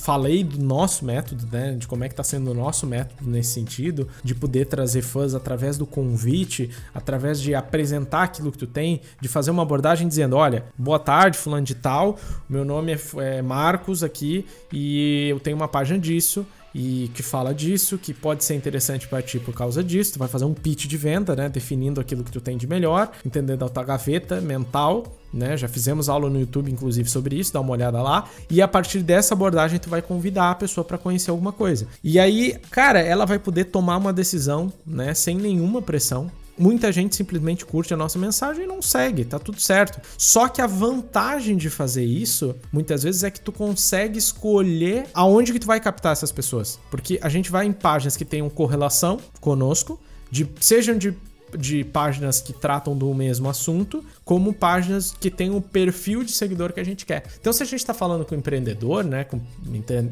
[0.00, 1.72] falei do nosso método, né?
[1.72, 5.34] De como é que tá sendo o nosso método nesse sentido, de poder trazer fãs
[5.34, 10.36] através do convite, através de apresentar aquilo que tu tem, de fazer uma abordagem dizendo:
[10.36, 12.16] olha, boa tarde, fulano de tal,
[12.48, 12.98] meu nome é,
[13.38, 16.46] é Marcos aqui e eu tenho uma página disso
[16.78, 20.12] e que fala disso, que pode ser interessante para ti por causa disso.
[20.12, 21.48] Tu vai fazer um pitch de venda, né?
[21.48, 25.56] Definindo aquilo que tu tem de melhor, entendendo a tua gaveta mental, né?
[25.56, 28.28] Já fizemos aula no YouTube, inclusive, sobre isso, dá uma olhada lá.
[28.50, 31.86] E a partir dessa abordagem, tu vai convidar a pessoa para conhecer alguma coisa.
[32.04, 35.14] E aí, cara, ela vai poder tomar uma decisão, né?
[35.14, 39.60] Sem nenhuma pressão muita gente simplesmente curte a nossa mensagem e não segue, tá tudo
[39.60, 40.00] certo.
[40.16, 45.52] Só que a vantagem de fazer isso, muitas vezes, é que tu consegue escolher aonde
[45.52, 46.78] que tu vai captar essas pessoas.
[46.90, 51.14] Porque a gente vai em páginas que tenham correlação conosco, de, sejam de
[51.56, 56.72] de páginas que tratam do mesmo assunto, como páginas que têm o perfil de seguidor
[56.72, 57.24] que a gente quer.
[57.40, 59.40] Então, se a gente está falando com empreendedor, né, com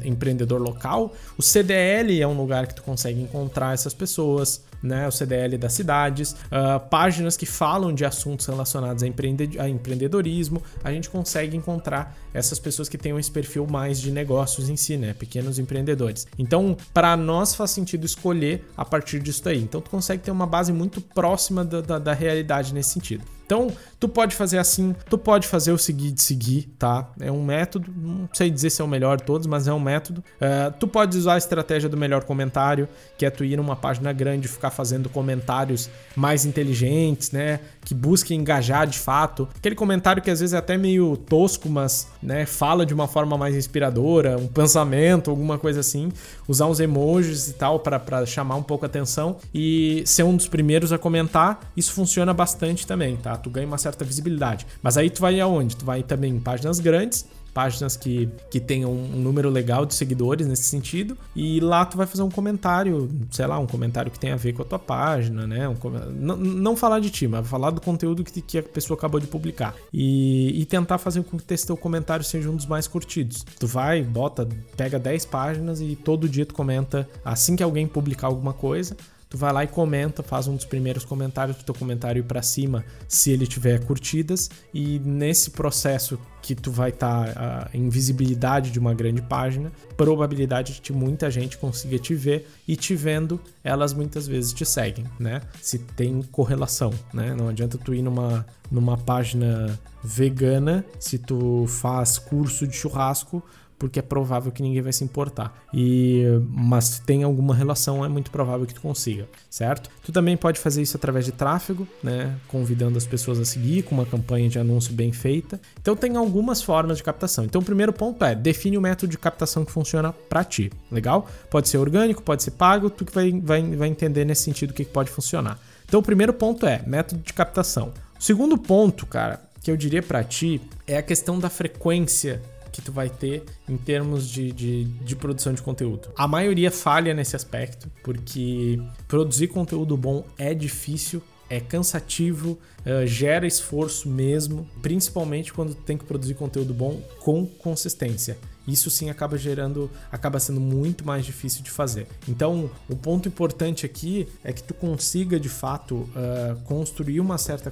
[0.03, 5.11] empreendedor local, o CDL é um lugar que tu consegue encontrar essas pessoas né, o
[5.11, 10.91] CDL das cidades, uh, páginas que falam de assuntos relacionados a, empreende a empreendedorismo, a
[10.91, 15.13] gente consegue encontrar essas pessoas que tenham esse perfil mais de negócios em si, né,
[15.13, 16.27] pequenos empreendedores.
[16.37, 19.61] Então, para nós faz sentido escolher a partir disso daí.
[19.61, 23.23] Então, tu consegue ter uma base muito próxima da, da, da realidade nesse sentido.
[23.45, 23.71] Então,
[24.05, 27.09] tu pode fazer assim, tu pode fazer o seguir de seguir, tá?
[27.19, 29.79] É um método, não sei dizer se é o melhor de todos, mas é um
[29.79, 30.23] método.
[30.35, 32.87] Uh, tu pode usar a estratégia do melhor comentário,
[33.17, 37.61] que é tu ir numa página grande e ficar fazendo comentários mais inteligentes, né?
[37.83, 39.47] Que busquem engajar de fato.
[39.55, 43.35] Aquele comentário que às vezes é até meio tosco, mas, né, fala de uma forma
[43.37, 46.11] mais inspiradora, um pensamento, alguma coisa assim.
[46.47, 50.47] Usar uns emojis e tal para chamar um pouco a atenção e ser um dos
[50.47, 53.35] primeiros a comentar, isso funciona bastante também, tá?
[53.35, 54.65] Tu ganha uma certa visibilidade.
[54.81, 55.77] Mas aí tu vai aonde?
[55.77, 60.45] Tu vai também em páginas grandes, páginas que, que tenham um número legal de seguidores
[60.45, 64.33] nesse sentido, e lá tu vai fazer um comentário, sei lá, um comentário que tem
[64.33, 65.69] a ver com a tua página, né?
[65.69, 65.75] Um,
[66.13, 69.27] não, não falar de ti, mas falar do conteúdo que, que a pessoa acabou de
[69.27, 69.73] publicar.
[69.93, 73.45] E, e tentar fazer com que esse teu comentário seja um dos mais curtidos.
[73.57, 78.27] Tu vai, bota, pega 10 páginas e todo dia tu comenta assim que alguém publicar
[78.27, 78.97] alguma coisa
[79.29, 82.83] tu vai lá e comenta, faz um dos primeiros comentários do teu comentário para cima,
[83.07, 88.77] se ele tiver curtidas, e nesse processo que tu vai estar tá, em visibilidade de
[88.77, 94.27] uma grande página, probabilidade de muita gente consiga te ver e te vendo, elas muitas
[94.27, 95.41] vezes te seguem, né?
[95.59, 97.33] Se tem correlação, né?
[97.33, 103.43] Não adianta tu ir numa, numa página vegana se tu faz curso de churrasco
[103.77, 105.65] porque é provável que ninguém vai se importar.
[105.73, 109.89] E mas se tem alguma relação, é muito provável que tu consiga, certo?
[110.03, 113.95] Tu também pode fazer isso através de tráfego, né, convidando as pessoas a seguir com
[113.95, 115.59] uma campanha de anúncio bem feita.
[115.79, 117.45] Então tem algumas formas de captação.
[117.45, 121.27] Então o primeiro ponto é define o método de captação que funciona para ti, legal?
[121.49, 124.73] Pode ser orgânico, pode ser pago, tu que vai, vai, vai entender nesse sentido o
[124.73, 125.59] que pode funcionar.
[125.87, 127.93] Então o primeiro ponto é método de captação.
[128.19, 132.41] O segundo ponto, cara, que eu diria para ti é a questão da frequência
[132.75, 136.09] que tu vai ter em termos de, de, de produção de conteúdo.
[136.17, 143.47] A maioria falha nesse aspecto, porque produzir conteúdo bom é difícil, é cansativo, uh, gera
[143.47, 148.37] esforço mesmo, principalmente quando tem que produzir conteúdo bom com consistência.
[148.67, 152.07] Isso sim acaba gerando, acaba sendo muito mais difícil de fazer.
[152.27, 157.71] Então, o ponto importante aqui é que tu consiga de fato uh, construir uma certa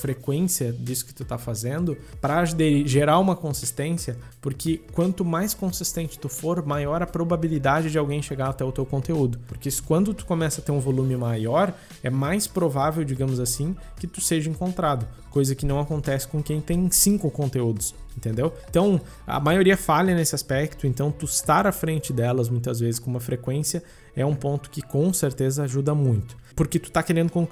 [0.00, 2.44] frequência disso que tu está fazendo para
[2.84, 8.48] gerar uma consistência, porque quanto mais consistente tu for, maior a probabilidade de alguém chegar
[8.48, 9.38] até o teu conteúdo.
[9.46, 14.06] Porque quando tu começa a ter um volume maior, é mais provável, digamos assim, que
[14.06, 18.52] tu seja encontrado, coisa que não acontece com quem tem cinco conteúdos entendeu?
[18.68, 23.10] Então, a maioria falha nesse aspecto, então tu estar à frente delas muitas vezes com
[23.10, 23.82] uma frequência
[24.14, 26.36] é um ponto que com certeza ajuda muito.
[26.56, 27.48] Porque tu tá querendo com,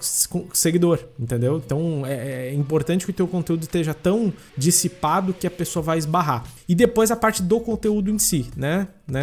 [0.53, 1.63] seguidor, entendeu?
[1.65, 5.99] Então é, é, importante que o teu conteúdo esteja tão dissipado que a pessoa vai
[5.99, 6.45] esbarrar.
[6.69, 8.89] E depois a parte do conteúdo em si, né?
[9.07, 9.23] né?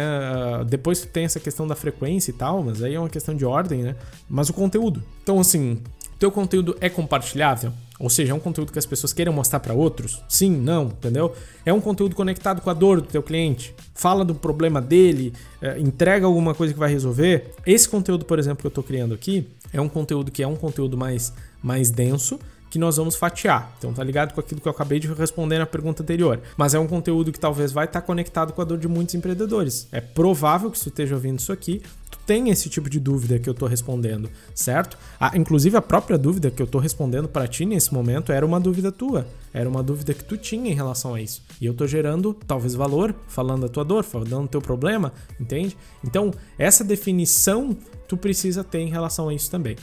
[0.66, 3.44] Depois tu tem essa questão da frequência e tal, mas aí é uma questão de
[3.44, 3.96] ordem, né?
[4.28, 5.04] Mas o conteúdo.
[5.22, 5.80] Então, assim,
[6.18, 7.72] teu conteúdo é compartilhável?
[7.98, 10.22] Ou seja, é um conteúdo que as pessoas queiram mostrar para outros?
[10.28, 11.34] Sim, não, entendeu?
[11.64, 13.74] É um conteúdo conectado com a dor do teu cliente.
[13.94, 15.32] Fala do problema dele,
[15.62, 17.54] é, entrega alguma coisa que vai resolver.
[17.66, 20.56] Esse conteúdo, por exemplo, que eu estou criando aqui, é um conteúdo que é um
[20.56, 21.32] conteúdo mais,
[21.62, 23.72] mais denso, que nós vamos fatiar.
[23.78, 26.40] Então tá ligado com aquilo que eu acabei de responder na pergunta anterior.
[26.56, 29.14] Mas é um conteúdo que talvez vai estar tá conectado com a dor de muitos
[29.14, 29.88] empreendedores.
[29.90, 31.80] É provável que tu esteja ouvindo isso aqui,
[32.26, 34.98] tem esse tipo de dúvida que eu estou respondendo, certo?
[35.34, 38.90] Inclusive a própria dúvida que eu estou respondendo para ti nesse momento era uma dúvida
[38.90, 41.42] tua, era uma dúvida que tu tinha em relação a isso.
[41.60, 45.76] E eu estou gerando talvez valor, falando da tua dor, falando do teu problema, entende?
[46.04, 47.76] Então, essa definição
[48.08, 49.76] tu precisa ter em relação a isso também.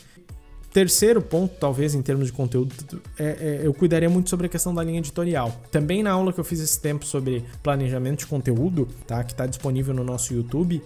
[0.74, 2.74] Terceiro ponto, talvez em termos de conteúdo,
[3.20, 5.56] é, é, eu cuidaria muito sobre a questão da linha editorial.
[5.72, 9.46] Também na aula que eu fiz esse tempo sobre planejamento de conteúdo, tá, que está
[9.46, 10.82] disponível no nosso YouTube,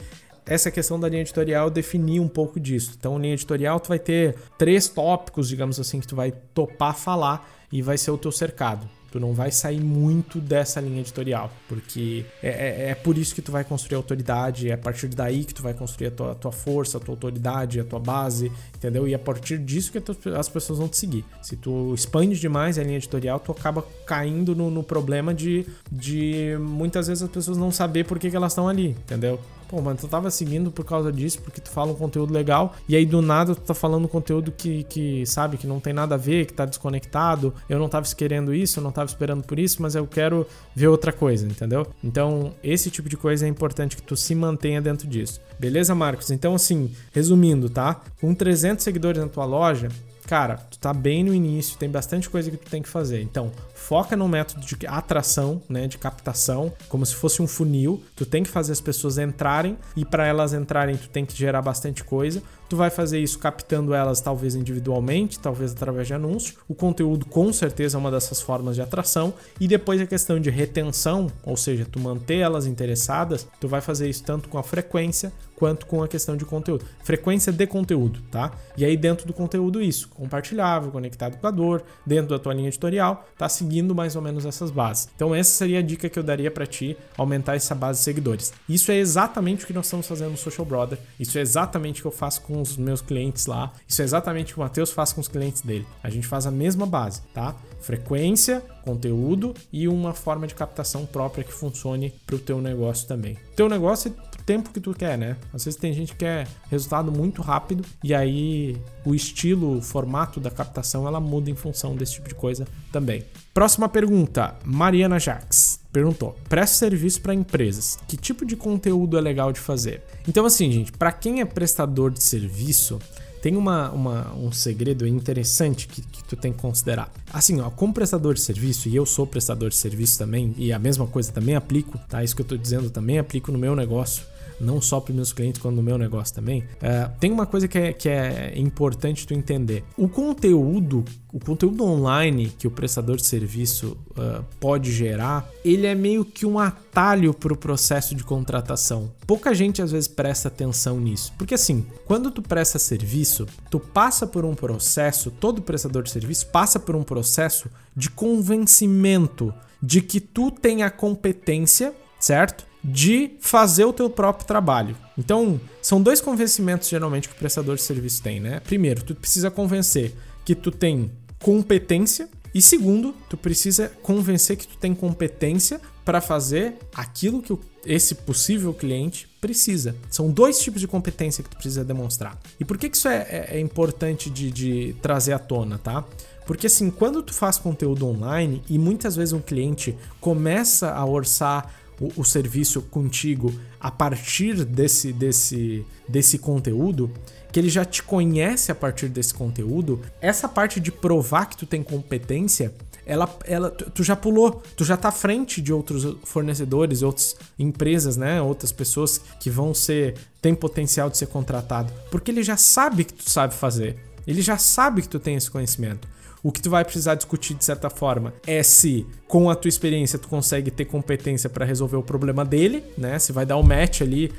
[0.47, 2.93] essa questão da linha editorial definir um pouco disso.
[2.97, 7.49] Então, linha editorial, tu vai ter três tópicos, digamos assim, que tu vai topar falar
[7.71, 8.87] e vai ser o teu cercado.
[9.09, 13.41] Tu não vai sair muito dessa linha editorial, porque é, é, é, por isso que
[13.41, 16.35] tu vai construir autoridade, é a partir daí que tu vai construir a tua, a
[16.35, 19.07] tua força, a tua autoridade, a tua base, entendeu?
[19.07, 20.01] E é a partir disso que
[20.37, 21.23] as pessoas vão te seguir.
[21.41, 26.57] Se tu expande demais a linha editorial, tu acaba caindo no, no problema de, de
[26.59, 29.39] muitas vezes as pessoas não saber por que, que elas estão ali, entendeu?
[29.67, 32.95] Pô, mas tu tava seguindo por causa disso, porque tu fala um conteúdo legal, e
[32.95, 36.17] aí do nada tu tá falando conteúdo que, que sabe, que não tem nada a
[36.17, 37.53] ver, que tá desconectado.
[37.69, 40.87] Eu não tava querendo isso, eu não tava esperando por isso, mas eu quero ver
[40.87, 41.85] outra coisa, entendeu?
[42.03, 45.41] Então, esse tipo de coisa é importante que tu se mantenha dentro disso.
[45.59, 46.31] Beleza, Marcos?
[46.31, 48.01] Então, assim, resumindo, tá?
[48.21, 49.89] Com 300 seguidores na tua loja,
[50.27, 53.21] cara, tu tá bem no início, tem bastante coisa que tu tem que fazer.
[53.21, 58.03] Então, foca no método de atração, né, de captação, como se fosse um funil.
[58.15, 61.61] Tu tem que fazer as pessoas entrarem e para elas entrarem tu tem que gerar
[61.61, 62.43] bastante coisa.
[62.69, 66.55] Tu vai fazer isso captando elas talvez individualmente, talvez através de anúncio.
[66.67, 70.49] O conteúdo com certeza é uma dessas formas de atração e depois a questão de
[70.49, 75.31] retenção, ou seja, tu manter elas interessadas, tu vai fazer isso tanto com a frequência
[75.57, 76.85] quanto com a questão de conteúdo.
[77.03, 78.51] Frequência de conteúdo, tá?
[78.77, 82.67] E aí dentro do conteúdo isso, compartilhável, conectado com a dor, dentro da tua linha
[82.67, 85.09] editorial, tá seguindo mais ou menos essas bases.
[85.15, 88.53] Então essa seria a dica que eu daria para ti, aumentar essa base de seguidores.
[88.69, 90.99] Isso é exatamente o que nós estamos fazendo no Social Brother.
[91.19, 93.71] Isso é exatamente o que eu faço com os meus clientes lá.
[93.87, 95.85] Isso é exatamente o que o Matheus faz com os clientes dele.
[96.03, 97.55] A gente faz a mesma base, tá?
[97.79, 103.37] Frequência, conteúdo e uma forma de captação própria que funcione para o teu negócio também.
[103.55, 104.13] Teu negócio
[104.47, 105.35] tempo que tu quer, né?
[105.53, 110.39] Às vezes tem gente que quer resultado muito rápido e aí o estilo, o formato
[110.39, 113.25] da captação ela muda em função desse tipo de coisa também.
[113.53, 117.97] Próxima pergunta, Mariana Jax perguntou: presta serviço para empresas.
[118.07, 120.03] Que tipo de conteúdo é legal de fazer?
[120.27, 122.99] Então assim, gente, para quem é prestador de serviço,
[123.41, 127.11] tem uma, uma, um segredo interessante que, que tu tem que considerar.
[127.33, 130.77] Assim, ó, como prestador de serviço, e eu sou prestador de serviço também, e a
[130.77, 132.23] mesma coisa também aplico, tá?
[132.23, 134.23] Isso que eu tô dizendo também aplico no meu negócio
[134.59, 136.61] não só para meus clientes, quanto no meu negócio também.
[136.61, 139.83] Uh, tem uma coisa que é, que é importante tu entender.
[139.95, 145.95] O conteúdo, o conteúdo online que o prestador de serviço uh, pode gerar, ele é
[145.95, 149.11] meio que um atalho para o processo de contratação.
[149.25, 151.33] Pouca gente às vezes presta atenção nisso.
[151.37, 156.47] Porque assim, quando tu presta serviço, tu passa por um processo, todo prestador de serviço
[156.47, 162.66] passa por um processo de convencimento de que tu tem a competência, certo?
[162.83, 164.95] De fazer o teu próprio trabalho.
[165.17, 168.59] Então, são dois convencimentos geralmente que o prestador de serviço tem, né?
[168.61, 170.13] Primeiro, tu precisa convencer
[170.45, 176.75] que tu tem competência E segundo, tu precisa convencer que tu tem competência para fazer
[176.95, 179.95] aquilo que esse possível cliente precisa.
[180.09, 182.35] São dois tipos de competência que tu precisa demonstrar.
[182.59, 186.03] E por que, isso é, é, é importante de, de trazer à tona, tá?
[186.47, 191.71] Porque assim, quando tu faz conteúdo online e muitas vezes um cliente começa a orçar
[191.99, 197.11] o, o serviço contigo a partir desse, desse, desse conteúdo,
[197.51, 201.65] que ele já te conhece a partir desse conteúdo, essa parte de provar que tu
[201.65, 202.73] tem competência,
[203.05, 208.17] ela, ela, tu já pulou, tu já tá à frente de outros fornecedores, outras empresas,
[208.17, 213.05] né, outras pessoas que vão ser, tem potencial de ser contratado, porque ele já sabe
[213.05, 216.07] que tu sabe fazer, ele já sabe que tu tem esse conhecimento.
[216.43, 220.19] O que tu vai precisar discutir de certa forma é se com a tua experiência
[220.19, 223.17] tu consegue ter competência para resolver o problema dele, né?
[223.19, 224.31] Se vai dar o um match ali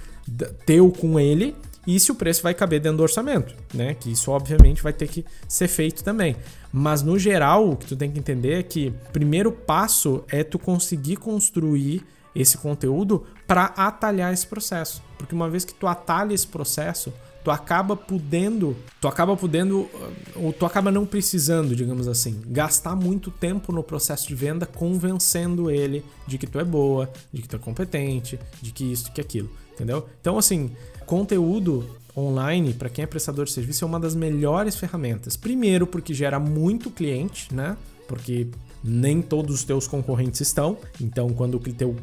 [0.65, 1.57] teu com ele
[1.87, 3.95] e se o preço vai caber dentro do orçamento, né?
[3.95, 6.37] Que isso obviamente vai ter que ser feito também.
[6.73, 10.45] Mas no geral, o que tu tem que entender é que o primeiro passo é
[10.45, 15.03] tu conseguir construir esse conteúdo para atalhar esse processo.
[15.17, 17.13] Porque uma vez que tu atalha esse processo,
[17.49, 19.89] tu acaba podendo, tu acaba podendo,
[20.37, 25.71] ou tu acaba não precisando, digamos assim, gastar muito tempo no processo de venda convencendo
[25.71, 29.21] ele de que tu é boa, de que tu é competente, de que isso, que
[29.23, 30.07] aquilo, entendeu?
[30.21, 30.73] Então, assim,
[31.07, 35.35] conteúdo online, para quem é prestador de serviço, é uma das melhores ferramentas.
[35.35, 37.79] Primeiro, porque gera muito cliente, né?
[38.07, 38.49] Porque
[38.83, 40.79] nem todos os teus concorrentes estão.
[41.01, 41.95] Então, quando o teu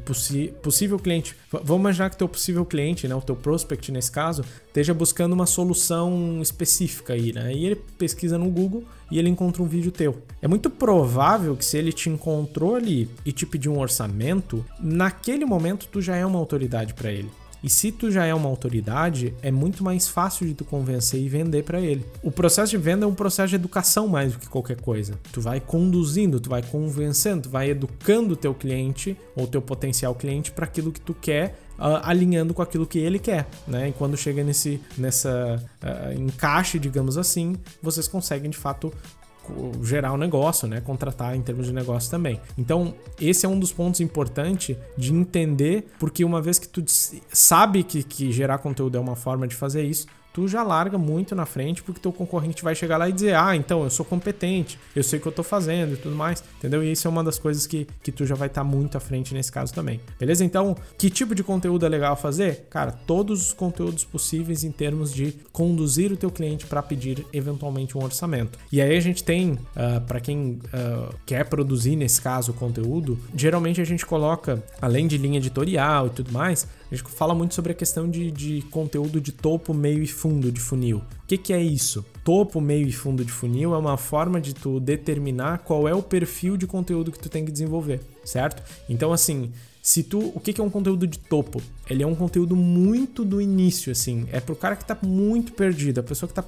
[0.62, 4.94] possível cliente, vamos imaginar que teu possível cliente, né, o teu prospect nesse caso, esteja
[4.94, 7.54] buscando uma solução específica aí, né?
[7.54, 10.22] E ele pesquisa no Google e ele encontra um vídeo teu.
[10.42, 15.46] É muito provável que se ele te encontrou ali e te pediu um orçamento, naquele
[15.46, 17.30] momento tu já é uma autoridade para ele.
[17.66, 21.28] E se tu já é uma autoridade, é muito mais fácil de tu convencer e
[21.28, 22.06] vender para ele.
[22.22, 25.16] O processo de venda é um processo de educação mais do que qualquer coisa.
[25.34, 30.14] Tu vai conduzindo, tu vai convencendo, tu vai educando o teu cliente ou teu potencial
[30.14, 33.90] cliente para aquilo que tu quer Uh, alinhando com aquilo que ele quer, né?
[33.90, 38.94] E quando chega nesse nessa uh, encaixe, digamos assim, vocês conseguem de fato
[39.84, 40.82] gerar o um negócio, né?
[40.82, 42.40] Contratar em termos de negócio também.
[42.58, 46.84] Então, esse é um dos pontos importantes de entender, porque uma vez que tu
[47.32, 51.34] sabe que, que gerar conteúdo é uma forma de fazer isso, tu já larga muito
[51.34, 54.78] na frente porque teu concorrente vai chegar lá e dizer: "Ah, então eu sou competente,
[54.94, 56.44] eu sei o que eu tô fazendo e tudo mais".
[56.58, 56.84] Entendeu?
[56.84, 59.00] E isso é uma das coisas que, que tu já vai estar tá muito à
[59.00, 60.02] frente nesse caso também.
[60.20, 60.44] Beleza?
[60.44, 62.66] Então, que tipo de conteúdo é legal fazer?
[62.70, 67.98] Cara, todos os conteúdos possíveis em termos de conduzir o teu cliente para pedir eventualmente
[67.98, 68.60] um orçamento.
[68.70, 73.18] E aí a gente tem, uh, ah, para quem uh, quer produzir nesse caso conteúdo,
[73.34, 77.54] geralmente a gente coloca, além de linha editorial e tudo mais, a gente fala muito
[77.54, 80.98] sobre a questão de, de conteúdo de topo, meio e fundo de funil.
[80.98, 82.06] O que, que é isso?
[82.24, 86.02] Topo, meio e fundo de funil é uma forma de tu determinar qual é o
[86.02, 88.64] perfil de conteúdo que tu tem que desenvolver, certo?
[88.90, 91.62] Então, assim, se tu, o que é um conteúdo de topo?
[91.90, 94.26] Ele é um conteúdo muito do início, assim.
[94.32, 96.44] É pro cara que tá muito perdido, a pessoa que tá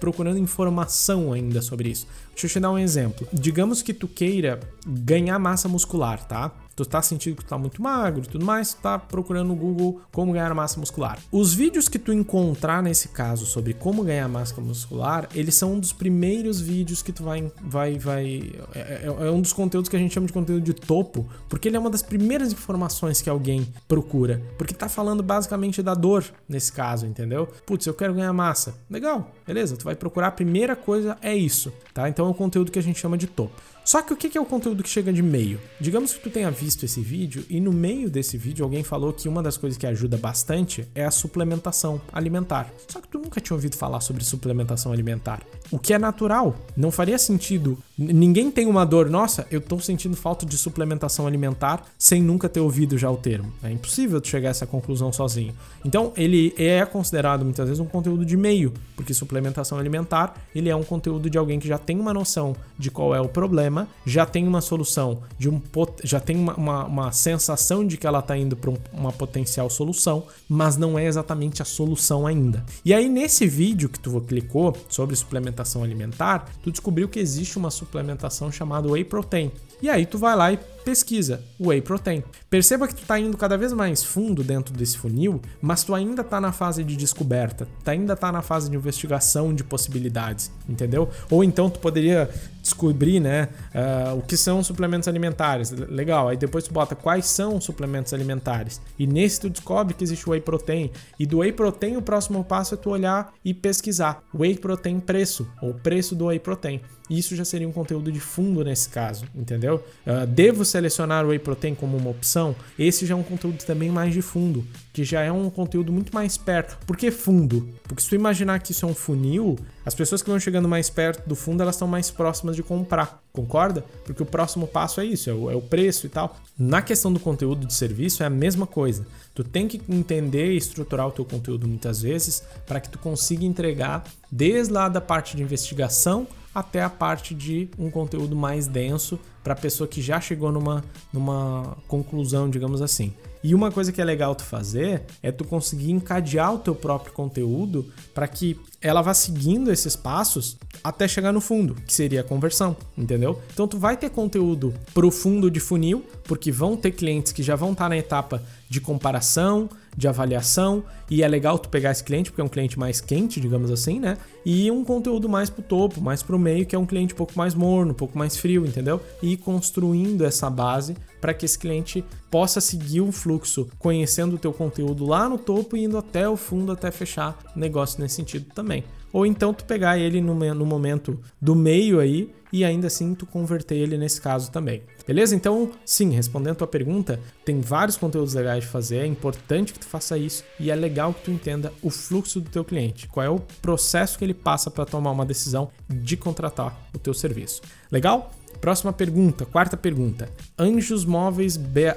[0.00, 2.06] procurando informação ainda sobre isso.
[2.30, 3.28] Deixa eu te dar um exemplo.
[3.32, 6.50] Digamos que tu queira ganhar massa muscular, tá?
[6.78, 9.56] Tu tá sentindo que tu tá muito magro e tudo mais, tu tá procurando no
[9.56, 11.18] Google como ganhar massa muscular.
[11.32, 15.80] Os vídeos que tu encontrar nesse caso sobre como ganhar massa muscular, eles são um
[15.80, 19.96] dos primeiros vídeos que tu vai vai vai é, é, é um dos conteúdos que
[19.96, 23.28] a gente chama de conteúdo de topo, porque ele é uma das primeiras informações que
[23.28, 27.48] alguém procura, porque tá falando basicamente da dor nesse caso, entendeu?
[27.66, 28.74] Putz, eu quero ganhar massa.
[28.88, 29.76] Legal, beleza?
[29.76, 32.08] Tu vai procurar a primeira coisa é isso, tá?
[32.08, 33.60] Então é o conteúdo que a gente chama de topo.
[33.88, 35.58] Só que o que é o conteúdo que chega de meio?
[35.80, 39.28] Digamos que tu tenha visto esse vídeo e no meio desse vídeo alguém falou que
[39.28, 42.72] uma das coisas que ajuda bastante é a suplementação alimentar.
[42.88, 45.42] Só que tu nunca tinha ouvido falar sobre suplementação alimentar.
[45.70, 46.56] O que é natural.
[46.76, 47.78] Não faria sentido.
[47.96, 52.60] Ninguém tem uma dor, nossa, eu tô sentindo falta de suplementação alimentar sem nunca ter
[52.60, 53.52] ouvido já o termo.
[53.62, 55.54] É impossível tu chegar a essa conclusão sozinho.
[55.84, 60.76] Então, ele é considerado muitas vezes um conteúdo de meio, porque suplementação alimentar, ele é
[60.76, 63.88] um conteúdo de alguém que já tem uma noção de qual é o problema problema,
[64.06, 65.60] já tem uma solução, de um,
[66.04, 69.70] já tem uma, uma, uma sensação de que ela está indo para um, uma potencial
[69.70, 72.64] solução, mas não é exatamente a solução ainda.
[72.84, 77.70] E aí, nesse vídeo que tu clicou sobre suplementação alimentar, tu descobriu que existe uma
[77.70, 79.52] suplementação chamada Whey Protein.
[79.80, 82.24] E aí tu vai lá e pesquisa whey protein.
[82.48, 86.22] Perceba que tu está indo cada vez mais fundo dentro desse funil, mas tu ainda
[86.22, 91.10] está na fase de descoberta, tu ainda está na fase de investigação de possibilidades, entendeu?
[91.30, 92.30] Ou então tu poderia
[92.62, 95.70] descobrir, né, uh, o que são suplementos alimentares.
[95.70, 98.80] Legal, aí depois tu bota quais são os suplementos alimentares.
[98.98, 100.90] E nesse tu descobre que existe whey protein.
[101.18, 105.46] E do whey protein o próximo passo é tu olhar e pesquisar whey protein preço
[105.62, 106.80] ou preço do whey protein.
[107.08, 109.84] Isso já seria um conteúdo de fundo nesse caso, entendeu?
[110.06, 112.54] Uh, devo selecionar o whey protein como uma opção?
[112.78, 116.14] Esse já é um conteúdo também mais de fundo, que já é um conteúdo muito
[116.14, 116.78] mais perto.
[116.86, 117.68] Por que fundo?
[117.84, 120.90] Porque se tu imaginar que isso é um funil, as pessoas que vão chegando mais
[120.90, 123.22] perto do fundo, elas estão mais próximas de comprar.
[123.32, 123.84] Concorda?
[124.04, 126.36] Porque o próximo passo é isso, é o, é o, preço e tal.
[126.58, 129.06] Na questão do conteúdo de serviço é a mesma coisa.
[129.34, 133.44] Tu tem que entender e estruturar o teu conteúdo muitas vezes para que tu consiga
[133.44, 136.26] entregar desde lá da parte de investigação
[136.58, 140.84] até a parte de um conteúdo mais denso para a pessoa que já chegou numa,
[141.12, 143.12] numa conclusão, digamos assim.
[143.42, 147.12] E uma coisa que é legal tu fazer é tu conseguir encadear o teu próprio
[147.12, 152.24] conteúdo para que ela vá seguindo esses passos até chegar no fundo, que seria a
[152.24, 153.40] conversão, entendeu?
[153.52, 157.56] Então tu vai ter conteúdo pro fundo de funil, porque vão ter clientes que já
[157.56, 162.04] vão estar tá na etapa de comparação, de avaliação, e é legal tu pegar esse
[162.04, 164.16] cliente, porque é um cliente mais quente, digamos assim, né?
[164.44, 167.32] E um conteúdo mais pro topo, mais pro meio, que é um cliente um pouco
[167.36, 169.00] mais morno, um pouco mais frio, entendeu?
[169.22, 174.52] E construindo essa base para que esse cliente possa seguir o fluxo, conhecendo o teu
[174.52, 178.67] conteúdo lá no topo e indo até o fundo até fechar negócio nesse sentido também.
[179.12, 183.26] Ou então tu pegar ele no, no momento do meio aí e ainda assim tu
[183.26, 184.82] converter ele nesse caso também.
[185.06, 185.34] Beleza?
[185.34, 189.78] Então, sim, respondendo a tua pergunta, tem vários conteúdos legais de fazer, é importante que
[189.78, 193.24] tu faça isso e é legal que tu entenda o fluxo do teu cliente, qual
[193.24, 197.62] é o processo que ele passa para tomar uma decisão de contratar o teu serviço.
[197.90, 198.30] Legal?
[198.60, 200.28] Próxima pergunta, quarta pergunta.
[200.58, 201.94] Anjos Móveis B,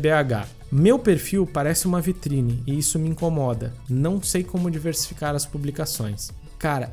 [0.00, 0.55] BH.
[0.70, 3.72] Meu perfil parece uma vitrine e isso me incomoda.
[3.88, 6.30] Não sei como diversificar as publicações.
[6.58, 6.92] Cara,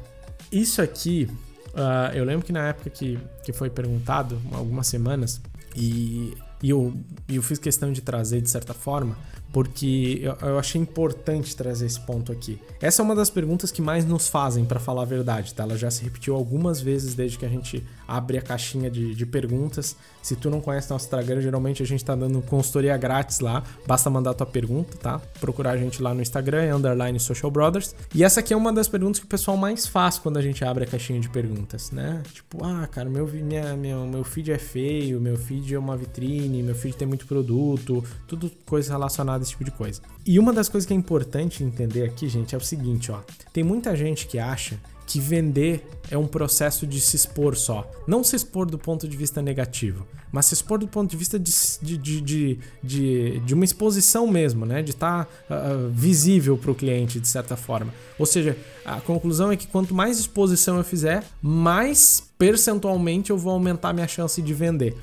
[0.51, 1.27] isso aqui,
[1.69, 5.41] uh, eu lembro que na época que, que foi perguntado, algumas semanas,
[5.75, 6.93] e, e eu,
[7.27, 9.17] eu fiz questão de trazer de certa forma,
[9.51, 12.59] porque eu, eu, achei importante trazer esse ponto aqui.
[12.81, 15.63] Essa é uma das perguntas que mais nos fazem, para falar a verdade, tá?
[15.63, 19.25] Ela já se repetiu algumas vezes desde que a gente abre a caixinha de, de
[19.25, 19.95] perguntas.
[20.21, 24.09] Se tu não conhece nosso Instagram, geralmente a gente tá dando consultoria grátis lá, basta
[24.09, 25.19] mandar tua pergunta, tá?
[25.39, 27.95] Procurar a gente lá no Instagram, é underline Social Brothers.
[28.13, 30.63] E essa aqui é uma das perguntas que o pessoal mais faz quando a gente
[30.63, 32.23] abre a caixinha de perguntas, né?
[32.33, 36.63] Tipo, ah, cara, meu, minha, meu, meu feed é feio, meu feed é uma vitrine,
[36.63, 40.01] meu feed tem muito produto, tudo coisa relacionada esse tipo de coisa.
[40.25, 43.19] E uma das coisas que é importante entender aqui, gente, é o seguinte, ó.
[43.51, 47.89] Tem muita gente que acha que vender é um processo de se expor só.
[48.07, 51.39] Não se expor do ponto de vista negativo, mas se expor do ponto de vista
[51.39, 51.51] de,
[51.81, 54.81] de, de, de, de uma exposição mesmo, né?
[54.81, 57.93] De estar tá, uh, visível para o cliente, de certa forma.
[58.17, 63.53] Ou seja, a conclusão é que quanto mais exposição eu fizer, mais percentualmente eu vou
[63.53, 64.97] aumentar minha chance de vender.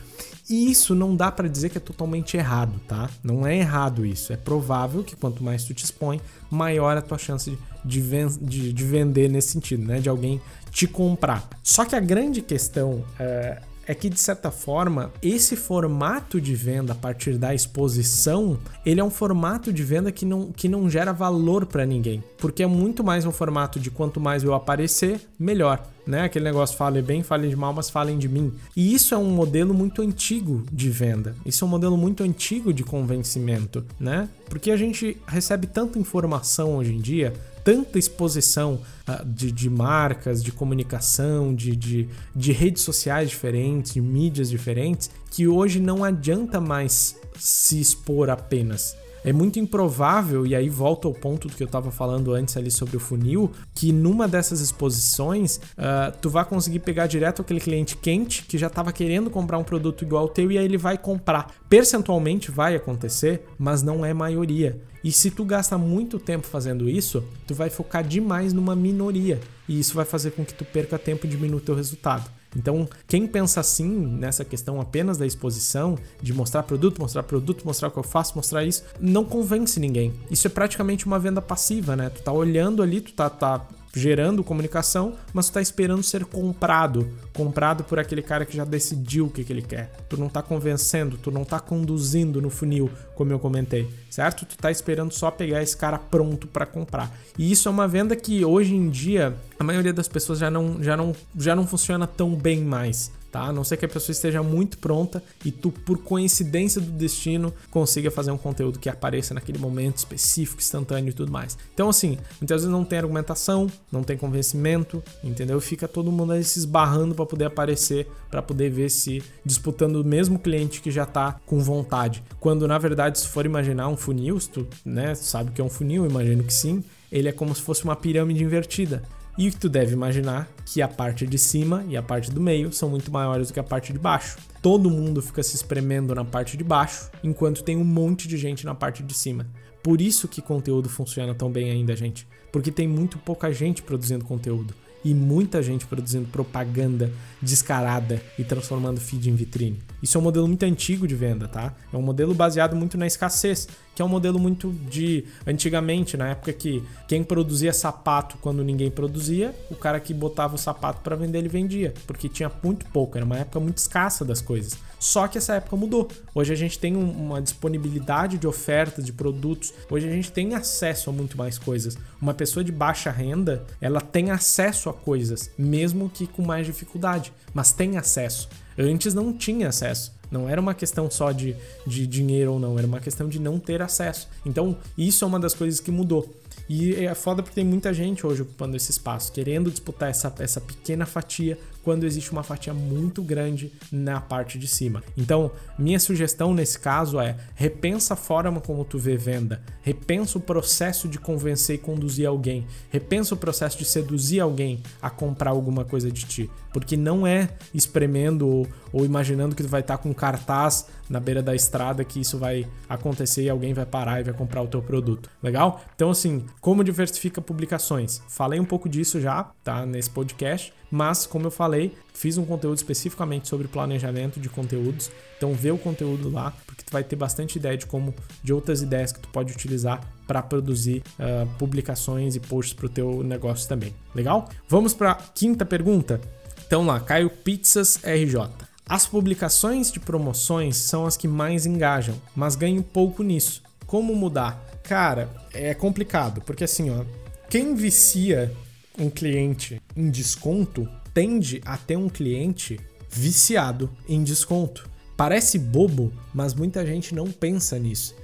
[0.50, 3.08] E isso não dá para dizer que é totalmente errado, tá?
[3.22, 4.32] Não é errado isso.
[4.32, 6.20] É provável que quanto mais tu te expõe,
[6.50, 10.00] maior a tua chance de, de, de vender nesse sentido, né?
[10.00, 11.48] De alguém te comprar.
[11.62, 16.92] Só que a grande questão é, é que de certa forma esse formato de venda
[16.92, 21.12] a partir da exposição ele é um formato de venda que não, que não gera
[21.12, 25.84] valor para ninguém porque é muito mais um formato de quanto mais eu aparecer melhor
[26.06, 26.22] né?
[26.22, 28.52] Aquele negócio fale bem, falem de mal, mas falem de mim.
[28.76, 31.36] E isso é um modelo muito antigo de venda.
[31.46, 34.28] Isso é um modelo muito antigo de convencimento, né?
[34.48, 37.32] Porque a gente recebe tanta informação hoje em dia,
[37.64, 44.00] tanta exposição uh, de, de, marcas, de comunicação, de, de, de redes sociais diferentes, de
[44.00, 48.96] mídias diferentes, que hoje não adianta mais se expor apenas.
[49.22, 52.70] É muito improvável, e aí volta ao ponto do que eu estava falando antes ali
[52.70, 57.96] sobre o funil, que numa dessas exposições uh, tu vai conseguir pegar direto aquele cliente
[57.96, 60.96] quente que já estava querendo comprar um produto igual ao teu e aí ele vai
[60.96, 61.54] comprar.
[61.68, 64.80] Percentualmente vai acontecer, mas não é maioria.
[65.02, 69.40] E se tu gasta muito tempo fazendo isso, tu vai focar demais numa minoria.
[69.68, 72.30] E isso vai fazer com que tu perca tempo e diminua o teu resultado.
[72.56, 77.88] Então, quem pensa assim nessa questão apenas da exposição, de mostrar produto, mostrar produto, mostrar
[77.88, 80.12] o que eu faço, mostrar isso, não convence ninguém.
[80.30, 82.10] Isso é praticamente uma venda passiva, né?
[82.10, 87.08] Tu tá olhando ali, tu tá, tá gerando comunicação, mas tu tá esperando ser comprado,
[87.34, 89.90] comprado por aquele cara que já decidiu o que, que ele quer.
[90.08, 94.44] Tu não tá convencendo, tu não tá conduzindo no funil, como eu comentei, certo?
[94.44, 97.12] Tu tá esperando só pegar esse cara pronto para comprar.
[97.36, 100.82] E isso é uma venda que hoje em dia a maioria das pessoas já não,
[100.82, 103.42] já não, já não funciona tão bem mais tá?
[103.42, 107.52] A não ser que a pessoa esteja muito pronta e tu, por coincidência do destino,
[107.70, 111.56] consiga fazer um conteúdo que apareça naquele momento específico, instantâneo e tudo mais.
[111.74, 115.60] Então, assim, muitas vezes não tem argumentação, não tem convencimento, entendeu?
[115.60, 120.04] Fica todo mundo aí se esbarrando para poder aparecer, para poder ver se disputando o
[120.04, 122.22] mesmo cliente que já tá com vontade.
[122.38, 125.70] Quando na verdade, se for imaginar um funil, se tu, né, sabe que é um
[125.70, 129.02] funil, imagino que sim, ele é como se fosse uma pirâmide invertida.
[129.40, 132.90] E tu deve imaginar que a parte de cima e a parte do meio são
[132.90, 134.36] muito maiores do que a parte de baixo.
[134.60, 138.66] Todo mundo fica se espremendo na parte de baixo, enquanto tem um monte de gente
[138.66, 139.46] na parte de cima.
[139.82, 142.28] Por isso que conteúdo funciona tão bem ainda, gente.
[142.52, 147.10] Porque tem muito pouca gente produzindo conteúdo e muita gente produzindo propaganda
[147.40, 149.78] descarada e transformando feed em vitrine.
[150.02, 151.74] Isso é um modelo muito antigo de venda, tá?
[151.90, 153.68] É um modelo baseado muito na escassez,
[154.00, 158.90] que é um modelo muito de antigamente, na época que quem produzia sapato quando ninguém
[158.90, 163.18] produzia, o cara que botava o sapato para vender ele vendia, porque tinha muito pouco,
[163.18, 164.78] era uma época muito escassa das coisas.
[164.98, 166.08] Só que essa época mudou.
[166.34, 171.10] Hoje a gente tem uma disponibilidade de ofertas de produtos, hoje a gente tem acesso
[171.10, 171.98] a muito mais coisas.
[172.22, 177.34] Uma pessoa de baixa renda, ela tem acesso a coisas, mesmo que com mais dificuldade,
[177.52, 178.48] mas tem acesso.
[178.78, 180.18] Antes não tinha acesso.
[180.30, 181.56] Não era uma questão só de,
[181.86, 184.28] de dinheiro ou não, era uma questão de não ter acesso.
[184.46, 186.28] Então, isso é uma das coisas que mudou.
[186.72, 190.60] E é foda porque tem muita gente hoje ocupando esse espaço, querendo disputar essa, essa
[190.60, 195.02] pequena fatia quando existe uma fatia muito grande na parte de cima.
[195.18, 200.40] Então, minha sugestão nesse caso é repensa a forma como tu vê venda, repensa o
[200.40, 205.84] processo de convencer e conduzir alguém, repensa o processo de seduzir alguém a comprar alguma
[205.84, 210.10] coisa de ti, porque não é espremendo ou, ou imaginando que tu vai estar com
[210.10, 214.22] um cartaz na beira da estrada que isso vai acontecer e alguém vai parar e
[214.22, 215.28] vai comprar o teu produto.
[215.42, 215.82] Legal?
[215.94, 218.22] Então assim, como diversifica publicações?
[218.28, 222.76] Falei um pouco disso já, tá, nesse podcast, mas como eu falei, fiz um conteúdo
[222.76, 225.10] especificamente sobre planejamento de conteúdos.
[225.36, 228.80] Então vê o conteúdo lá, porque tu vai ter bastante ideia de como de outras
[228.80, 233.68] ideias que tu pode utilizar para produzir uh, publicações e posts para o teu negócio
[233.68, 233.94] também.
[234.14, 234.48] Legal?
[234.68, 236.20] Vamos para a quinta pergunta.
[236.66, 238.69] Então lá, Caio Pizzas RJ.
[238.90, 243.62] As publicações de promoções são as que mais engajam, mas ganho pouco nisso.
[243.86, 244.60] Como mudar?
[244.82, 247.04] Cara, é complicado, porque assim, ó,
[247.48, 248.52] quem vicia
[248.98, 254.90] um cliente em desconto tende a ter um cliente viciado em desconto.
[255.16, 258.16] Parece bobo, mas muita gente não pensa nisso.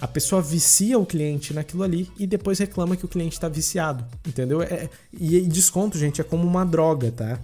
[0.00, 4.06] A pessoa vicia o cliente naquilo ali e depois reclama que o cliente está viciado,
[4.26, 4.62] entendeu?
[4.62, 7.38] É, e desconto, gente, é como uma droga, tá?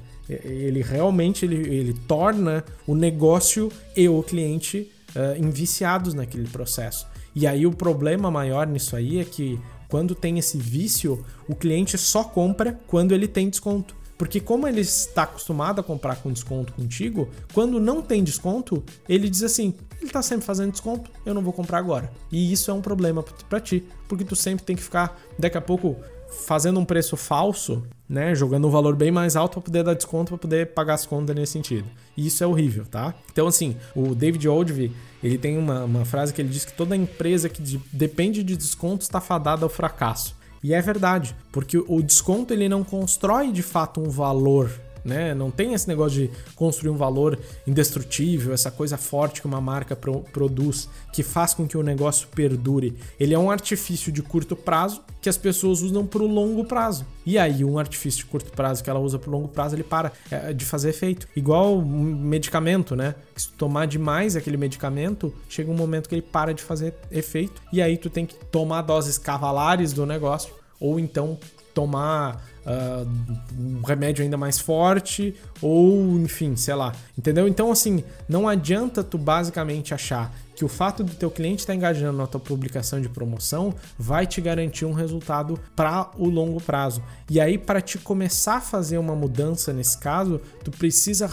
[0.44, 7.06] Ele realmente ele, ele torna o negócio e o cliente uh, enviciados naquele processo.
[7.34, 11.98] E aí o problema maior nisso aí é que quando tem esse vício, o cliente
[11.98, 13.96] só compra quando ele tem desconto.
[14.16, 19.30] Porque como ele está acostumado a comprar com desconto contigo, quando não tem desconto, ele
[19.30, 22.12] diz assim: ele está sempre fazendo desconto, eu não vou comprar agora.
[22.30, 25.60] E isso é um problema para ti, porque tu sempre tem que ficar daqui a
[25.60, 25.96] pouco
[26.46, 30.30] fazendo um preço falso, né, jogando um valor bem mais alto para poder dar desconto,
[30.30, 31.86] para poder pagar as contas nesse sentido.
[32.16, 33.14] E isso é horrível, tá?
[33.30, 34.90] Então, assim, o David Oldvie,
[35.22, 38.56] ele tem uma, uma frase que ele diz que toda empresa que de, depende de
[38.56, 40.34] desconto está fadada ao fracasso.
[40.60, 44.72] E é verdade, porque o desconto ele não constrói de fato um valor
[45.04, 45.34] né?
[45.34, 49.96] Não tem esse negócio de construir um valor indestrutível, essa coisa forte que uma marca
[49.96, 52.96] pro produz, que faz com que o negócio perdure.
[53.18, 57.04] Ele é um artifício de curto prazo que as pessoas usam para o longo prazo.
[57.26, 59.82] E aí, um artifício de curto prazo que ela usa para o longo prazo, ele
[59.82, 61.28] para é, de fazer efeito.
[61.36, 63.14] Igual um medicamento, né?
[63.36, 67.60] Se tu tomar demais aquele medicamento, chega um momento que ele para de fazer efeito.
[67.72, 71.38] E aí, tu tem que tomar doses cavalares do negócio, ou então
[71.74, 73.08] tomar uh,
[73.58, 76.92] um remédio ainda mais forte, ou enfim, sei lá.
[77.16, 77.48] Entendeu?
[77.48, 81.74] Então, assim, não adianta tu basicamente achar que o fato do teu cliente estar tá
[81.74, 87.02] engajando na tua publicação de promoção vai te garantir um resultado para o longo prazo.
[87.30, 91.26] E aí, para te começar a fazer uma mudança nesse caso, tu precisa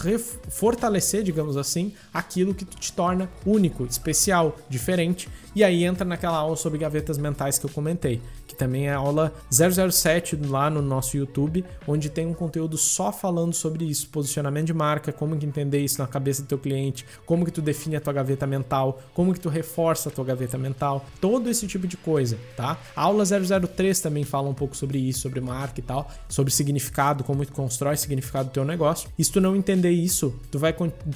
[0.47, 5.27] fortalecer, digamos assim, aquilo que te torna único, especial, diferente.
[5.53, 8.21] E aí entra naquela aula sobre gavetas mentais que eu comentei
[8.57, 13.53] também é a aula 007 lá no nosso YouTube, onde tem um conteúdo só falando
[13.53, 17.45] sobre isso, posicionamento de marca, como que entender isso na cabeça do teu cliente, como
[17.45, 21.03] que tu define a tua gaveta mental, como que tu reforça a tua gaveta mental,
[21.19, 22.77] todo esse tipo de coisa, tá?
[22.95, 27.23] A aula 003 também fala um pouco sobre isso, sobre marca e tal, sobre significado,
[27.23, 29.09] como tu constrói significado do teu negócio.
[29.17, 30.71] E se tu não entender isso, tu vai,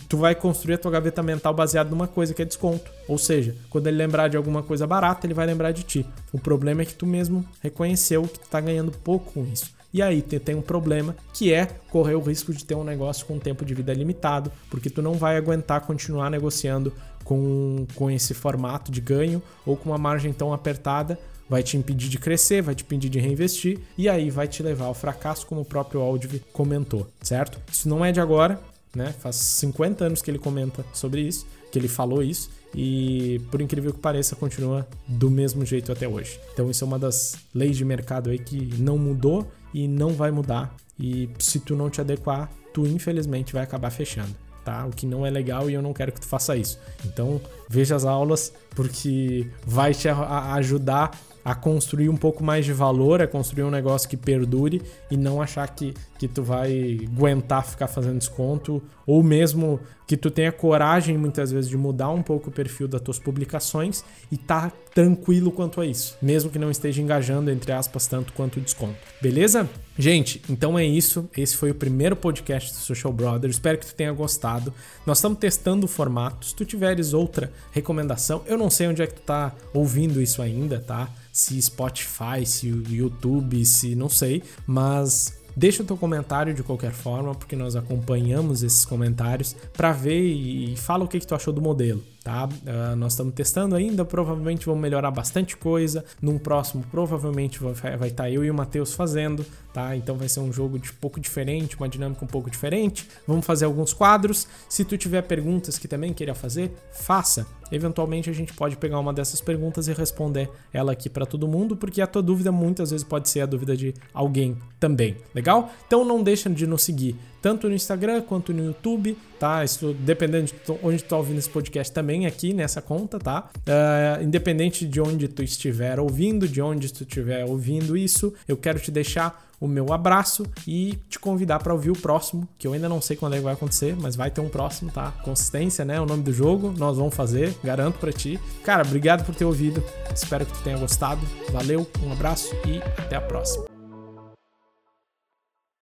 [0.10, 2.90] tu vai construir a tua gaveta mental baseado numa coisa que é desconto.
[3.08, 6.04] Ou seja, quando ele lembrar de alguma coisa barata, ele vai lembrar de ti.
[6.34, 9.70] O problema é que tu mesmo reconheceu que tu tá ganhando pouco com isso.
[9.94, 13.26] e aí tu tem um problema que é correr o risco de ter um negócio
[13.26, 16.94] com tempo de vida limitado, porque tu não vai aguentar continuar negociando
[17.32, 21.18] com, com esse formato de ganho ou com uma margem tão apertada
[21.50, 24.86] vai te impedir de crescer, vai te impedir de reinvestir e aí vai te levar
[24.86, 27.58] ao fracasso, como o próprio Aldiv comentou, certo?
[27.72, 28.60] Isso não é de agora,
[28.94, 29.16] né?
[29.18, 33.94] Faz 50 anos que ele comenta sobre isso, que ele falou isso e por incrível
[33.94, 36.38] que pareça continua do mesmo jeito até hoje.
[36.52, 40.32] Então isso é uma das leis de mercado aí que não mudou e não vai
[40.32, 44.86] mudar e se tu não te adequar, tu infelizmente vai acabar fechando tá?
[44.86, 46.80] O que não é legal e eu não quero que tu faça isso.
[47.06, 51.12] Então, veja as aulas porque vai te ajudar
[51.44, 55.42] a construir um pouco mais de valor, a construir um negócio que perdure e não
[55.42, 61.18] achar que, que tu vai aguentar ficar fazendo desconto ou mesmo que tu tenha coragem
[61.18, 65.82] muitas vezes de mudar um pouco o perfil das tuas publicações e tá tranquilo quanto
[65.82, 68.98] a isso, mesmo que não esteja engajando entre aspas tanto quanto o desconto.
[69.20, 69.68] Beleza?
[69.98, 71.28] Gente, então é isso.
[71.36, 73.50] Esse foi o primeiro podcast do Social Brother.
[73.50, 74.72] Espero que tu tenha gostado.
[75.08, 76.46] Nós estamos testando o formato.
[76.46, 80.42] Se tu tiveres outra recomendação, eu não sei onde é que tu tá ouvindo isso
[80.42, 81.10] ainda, tá?
[81.34, 87.36] Se Spotify, se YouTube, se não sei, mas Deixa o teu comentário de qualquer forma,
[87.36, 91.62] porque nós acompanhamos esses comentários para ver e fala o que, que tu achou do
[91.62, 92.48] modelo tá?
[92.48, 96.06] Uh, nós estamos testando ainda, provavelmente vamos melhorar bastante coisa.
[96.22, 99.96] Num próximo, provavelmente vai estar tá eu e o Matheus fazendo, tá?
[99.96, 103.08] Então vai ser um jogo de pouco diferente, uma dinâmica um pouco diferente.
[103.28, 104.48] Vamos fazer alguns quadros.
[104.70, 107.46] Se tu tiver perguntas que também queira fazer, faça.
[107.72, 111.76] Eventualmente a gente pode pegar uma dessas perguntas e responder ela aqui para todo mundo,
[111.76, 115.16] porque a tua dúvida muitas vezes pode ser a dúvida de alguém também.
[115.34, 115.72] Legal?
[115.88, 119.64] Então não deixa de nos seguir tanto no Instagram quanto no YouTube, tá?
[119.64, 120.54] Isso dependendo de
[120.84, 123.50] onde tu tá ouvindo esse podcast também aqui nessa conta, tá?
[123.58, 128.80] Uh, independente de onde tu estiver ouvindo, de onde tu estiver ouvindo isso, eu quero
[128.80, 132.90] te deixar o meu abraço e te convidar para ouvir o próximo, que eu ainda
[132.90, 135.12] não sei quando é que vai acontecer, mas vai ter um próximo, tá?
[135.24, 136.02] Consistência, né?
[136.02, 138.40] O nome do jogo, nós vamos fazer, garanto para ti.
[138.64, 139.84] Cara, obrigado por ter ouvido.
[140.14, 141.22] Espero que tu tenha gostado.
[141.52, 143.71] Valeu, um abraço e até a próxima.